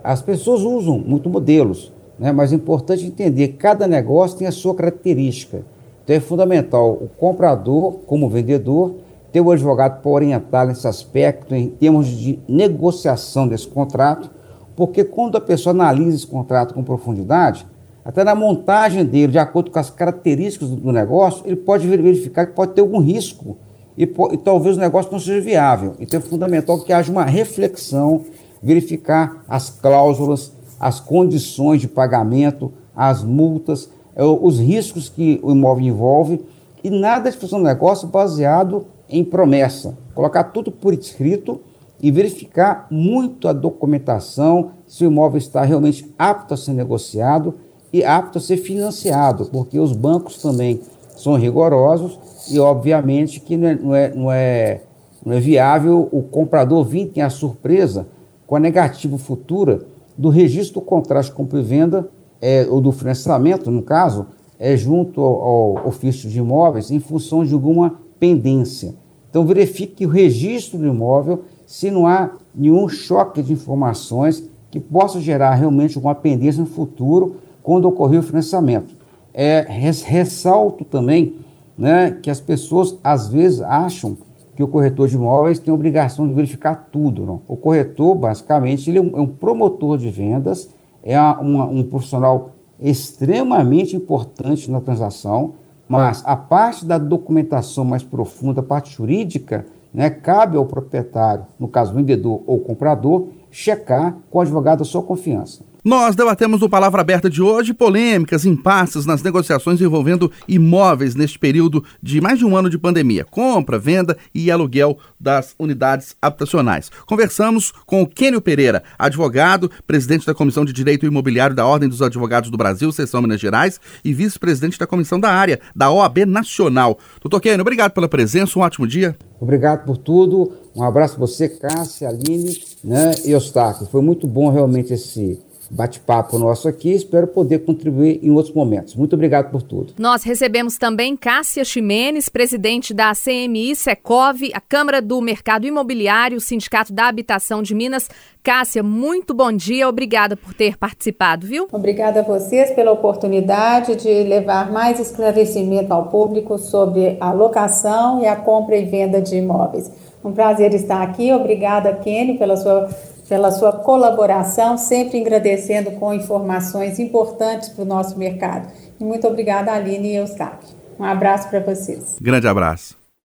As 0.03 0.21
pessoas 0.21 0.63
usam 0.63 0.99
muito 0.99 1.31
modelos, 1.31 1.93
né? 2.19 2.33
mas 2.33 2.53
é 2.53 2.57
importante 2.57 3.07
entender 3.07 3.49
que 3.49 3.57
cada 3.59 3.87
negócio 3.87 4.39
tem 4.39 4.47
a 4.47 4.53
sua 4.53 4.75
característica. 4.75 5.63
Então 6.05 6.17
é 6.17 6.21
fundamental 6.21 6.93
o 6.93 7.09
comprador, 7.17 8.01
como 8.07 8.29
vendedor, 8.29 8.97
ter 9.33 9.41
o 9.41 9.51
advogado 9.51 10.03
para 10.03 10.11
orientar 10.11 10.67
nesse 10.67 10.87
aspecto 10.87 11.55
em 11.55 11.69
termos 11.69 12.07
de 12.09 12.39
negociação 12.49 13.47
desse 13.47 13.67
contrato, 13.67 14.31
porque 14.75 15.05
quando 15.05 15.37
a 15.37 15.41
pessoa 15.41 15.73
analisa 15.73 16.17
esse 16.17 16.27
contrato 16.27 16.75
com 16.75 16.85
profundidade, 16.85 17.67
até 18.07 18.23
na 18.23 18.37
montagem 18.37 19.05
dele, 19.05 19.33
de 19.33 19.39
acordo 19.39 19.69
com 19.69 19.81
as 19.81 19.91
características 19.91 20.69
do 20.69 20.93
negócio, 20.93 21.43
ele 21.45 21.57
pode 21.57 21.89
verificar 21.89 22.47
que 22.47 22.53
pode 22.53 22.73
ter 22.73 22.81
algum 22.81 23.01
risco 23.01 23.57
e, 23.99 24.05
e 24.05 24.37
talvez 24.37 24.77
o 24.77 24.81
negócio 24.81 25.11
não 25.11 25.19
seja 25.19 25.41
viável. 25.41 25.95
Então 25.99 26.21
é 26.21 26.23
fundamental 26.23 26.79
que 26.79 26.93
haja 26.93 27.11
uma 27.11 27.25
reflexão, 27.25 28.23
verificar 28.63 29.43
as 29.49 29.71
cláusulas, 29.71 30.53
as 30.79 31.01
condições 31.01 31.81
de 31.81 31.89
pagamento, 31.89 32.73
as 32.95 33.25
multas, 33.25 33.91
é, 34.15 34.23
os 34.23 34.61
riscos 34.61 35.09
que 35.09 35.41
o 35.43 35.51
imóvel 35.51 35.87
envolve 35.87 36.45
e 36.85 36.91
nada 36.91 37.29
de 37.29 37.37
fazer 37.37 37.57
um 37.57 37.61
negócio 37.61 38.07
baseado 38.07 38.87
em 39.09 39.25
promessa. 39.25 39.99
Colocar 40.15 40.45
tudo 40.45 40.71
por 40.71 40.95
escrito 40.95 41.61
e 42.01 42.13
verificar 42.13 42.87
muito 42.89 43.49
a 43.49 43.53
documentação, 43.53 44.71
se 44.87 45.05
o 45.05 45.09
imóvel 45.09 45.39
está 45.39 45.63
realmente 45.63 46.09
apto 46.17 46.55
a 46.55 46.57
ser 46.57 46.73
negociado 46.73 47.66
e 47.97 48.05
apto 48.05 48.37
a 48.37 48.41
ser 48.41 48.59
financiado, 48.59 49.47
porque 49.47 49.79
os 49.79 49.93
bancos 49.93 50.37
também 50.37 50.81
são 51.17 51.35
rigorosos 51.35 52.19
e, 52.51 52.59
obviamente, 52.59 53.41
que 53.41 53.57
não 53.57 53.67
é, 53.67 53.75
não 53.75 53.95
é, 53.95 54.15
não 54.15 54.33
é, 54.33 54.81
não 55.25 55.33
é 55.33 55.41
viável 55.41 56.07
o 56.13 56.23
comprador 56.23 56.85
vir 56.85 57.07
ter 57.07 57.23
a 57.23 57.31
surpresa 57.31 58.07
com 58.47 58.55
a 58.55 58.61
negativa 58.61 59.17
futura 59.17 59.81
do 60.17 60.29
registro 60.29 60.81
do 60.81 60.87
contrato 60.87 61.27
de 61.27 61.33
compra 61.33 61.59
e 61.59 61.63
venda 61.63 62.09
é, 62.41 62.67
ou 62.69 62.83
do 62.83 62.93
financiamento, 62.93 63.71
no 63.71 63.81
caso, 63.81 64.27
é 64.59 64.77
junto 64.77 65.23
ao, 65.23 65.43
ao 65.43 65.89
ofício 65.89 66.29
de 66.29 66.39
imóveis 66.39 66.91
em 66.91 67.01
função 67.01 67.47
de 67.47 67.55
alguma 67.55 67.99
pendência. 68.21 68.95
Então 69.31 69.47
verifique 69.47 70.05
o 70.05 70.11
registro 70.11 70.79
do 70.79 70.87
imóvel 70.87 71.45
se 71.67 71.91
não 71.91 72.07
há 72.07 72.33
nenhum 72.55 72.89
choque 72.91 73.43
de 73.43 73.55
informações 73.55 74.45
que 74.71 74.79
possa 74.79 75.19
gerar 75.19 75.55
realmente 75.55 75.97
alguma 75.97 76.15
pendência 76.15 76.61
no 76.61 76.67
futuro 76.67 77.37
quando 77.67 77.87
ocorrer 77.87 78.21
o 78.21 78.23
financiamento. 78.23 78.95
É, 79.35 79.67
ressalto 79.69 80.85
também 80.85 81.35
né, 81.77 82.13
que 82.23 82.31
as 82.31 82.39
pessoas 82.39 82.97
às 83.03 83.27
vezes 83.27 83.61
acham 83.61 84.17
que 84.55 84.63
o 84.63 84.69
corretor 84.69 85.09
de 85.09 85.17
imóveis 85.17 85.59
tem 85.59 85.73
a 85.73 85.75
obrigação 85.75 86.29
de 86.29 86.33
verificar 86.33 86.89
tudo. 86.93 87.27
Não? 87.27 87.43
O 87.49 87.57
corretor, 87.57 88.15
basicamente, 88.15 88.89
ele 88.89 88.99
é 88.99 89.03
um, 89.03 89.21
é 89.21 89.27
promotor 89.27 89.99
de 89.99 90.09
vendas, 90.09 90.71
é 91.03 91.21
uma, 91.21 91.65
um 91.65 91.83
profissional 91.83 92.51
extremamente 92.81 93.97
importante 93.97 94.71
na 94.71 94.81
transação, 94.81 95.55
mas 95.89 96.23
a 96.25 96.37
parte 96.37 96.85
da 96.85 96.99
documentação 96.99 97.85
mais 97.85 98.05
profunda, 98.05 98.61
a 98.61 98.65
parte 98.65 98.95
jurídica, 98.95 99.67
né, 99.93 100.09
cabe 100.09 100.57
ao 100.57 100.67
proprietário, 100.67 101.45
no 101.59 101.67
caso 101.67 101.93
vendedor 101.93 102.43
ou 102.47 102.61
comprador, 102.61 103.27
checar 103.51 104.17
com 104.31 104.39
o 104.39 104.41
advogado 104.41 104.79
da 104.79 104.85
sua 104.85 105.03
confiança. 105.03 105.65
Nós 105.87 106.17
debatemos 106.17 106.61
no 106.61 106.69
Palavra 106.69 107.01
Aberta 107.01 107.31
de 107.31 107.41
hoje 107.41 107.73
polêmicas, 107.73 108.45
impasses 108.45 109.07
nas 109.07 109.23
negociações 109.23 109.81
envolvendo 109.81 110.33
imóveis 110.49 111.15
neste 111.15 111.39
período 111.39 111.85
de 112.03 112.21
mais 112.21 112.41
de 112.41 112.45
um 112.45 112.57
ano 112.57 112.69
de 112.69 112.77
pandemia, 112.77 113.25
compra, 113.25 113.79
venda 113.79 114.17
e 114.35 114.51
aluguel 114.51 114.99
das 115.21 115.55
unidades 115.57 116.17
habitacionais. 116.21 116.91
Conversamos 117.07 117.73
com 117.87 118.03
o 118.03 118.07
Kênio 118.09 118.41
Pereira, 118.41 118.83
advogado, 118.99 119.71
presidente 119.87 120.27
da 120.27 120.35
Comissão 120.35 120.65
de 120.65 120.73
Direito 120.73 121.07
Imobiliário 121.07 121.55
da 121.55 121.65
Ordem 121.65 121.89
dos 121.89 122.03
Advogados 122.03 122.51
do 122.51 122.57
Brasil, 122.57 122.91
seção 122.91 123.23
Minas 123.23 123.41
Gerais, 123.41 123.79
e 124.05 124.13
vice-presidente 124.13 124.81
da 124.81 124.89
Comissão 124.89 125.21
da 125.21 125.31
Área 125.31 125.61
da 125.73 125.89
OAB 125.89 126.27
Nacional. 126.27 126.99
Doutor 127.21 127.41
Kênio, 127.41 127.61
obrigado 127.61 127.93
pela 127.93 128.09
presença, 128.09 128.59
um 128.59 128.63
ótimo 128.63 128.89
dia. 128.89 129.17
Obrigado 129.41 129.85
por 129.85 129.99
tudo, 129.99 130.53
um 130.75 130.83
abraço 130.83 131.15
a 131.15 131.19
você, 131.19 131.49
Cássia, 131.49 132.09
Aline 132.09 132.61
né, 132.83 133.15
e 133.25 133.31
Eustáquio. 133.31 133.87
Foi 133.87 134.03
muito 134.03 134.27
bom 134.27 134.51
realmente 134.51 134.93
esse 134.93 135.39
bate-papo 135.71 136.39
nosso 136.39 136.69
aqui. 136.69 136.93
Espero 136.93 137.27
poder 137.27 137.61
contribuir 137.61 138.21
em 138.23 138.31
outros 138.31 138.55
momentos. 138.55 138.95
Muito 138.95 139.15
obrigado 139.15 139.51
por 139.51 139.63
tudo. 139.63 139.95
Nós 139.99 140.23
recebemos 140.23 140.77
também 140.77 141.17
Cássia 141.17 141.65
Ximenes, 141.65 142.29
presidente 142.29 142.93
da 142.93 143.13
CMI 143.13 143.75
Secov, 143.75 144.41
a 144.53 144.61
Câmara 144.61 145.03
do 145.03 145.21
Mercado 145.21 145.67
Imobiliário, 145.67 146.37
o 146.37 146.41
Sindicato 146.41 146.93
da 146.93 147.09
Habitação 147.09 147.63
de 147.63 147.75
Minas. 147.75 148.09
Cássia, 148.43 148.83
muito 148.83 149.35
bom 149.35 149.51
dia. 149.51 149.89
Obrigada 149.89 150.37
por 150.37 150.55
ter 150.55 150.77
participado, 150.77 151.47
viu? 151.47 151.67
Obrigada 151.73 152.21
a 152.21 152.23
vocês 152.23 152.71
pela 152.71 152.93
oportunidade 152.93 153.97
de 153.97 154.23
levar 154.23 154.71
mais 154.71 155.01
esclarecimento 155.01 155.93
ao 155.93 156.09
público 156.09 156.57
sobre 156.59 157.17
a 157.21 157.33
locação 157.33 158.23
e 158.23 158.27
a 158.27 158.37
compra 158.37 158.77
e 158.77 158.85
venda 158.85 159.21
de 159.21 159.37
imóveis. 159.37 159.91
Um 160.25 160.33
prazer 160.33 160.75
estar 160.75 161.03
aqui. 161.03 161.33
Obrigada, 161.33 161.93
Kenny, 161.95 162.39
pela 162.39 162.57
sua 162.57 162.89
pela 163.29 163.51
sua 163.51 163.73
colaboração, 163.73 164.79
sempre 164.79 165.21
agradecendo 165.21 165.93
com 165.93 166.13
informações 166.13 166.99
importantes 166.99 167.69
para 167.69 167.83
o 167.83 167.87
nosso 167.87 168.19
mercado. 168.19 168.69
E 168.99 169.05
muito 169.05 169.27
obrigada, 169.27 169.73
Aline 169.73 170.09
e 170.09 170.17
Eustáquio. 170.17 170.77
Um 170.99 171.05
abraço 171.05 171.49
para 171.49 171.61
vocês. 171.61 172.17
Grande 172.21 172.49
abraço. 172.49 173.06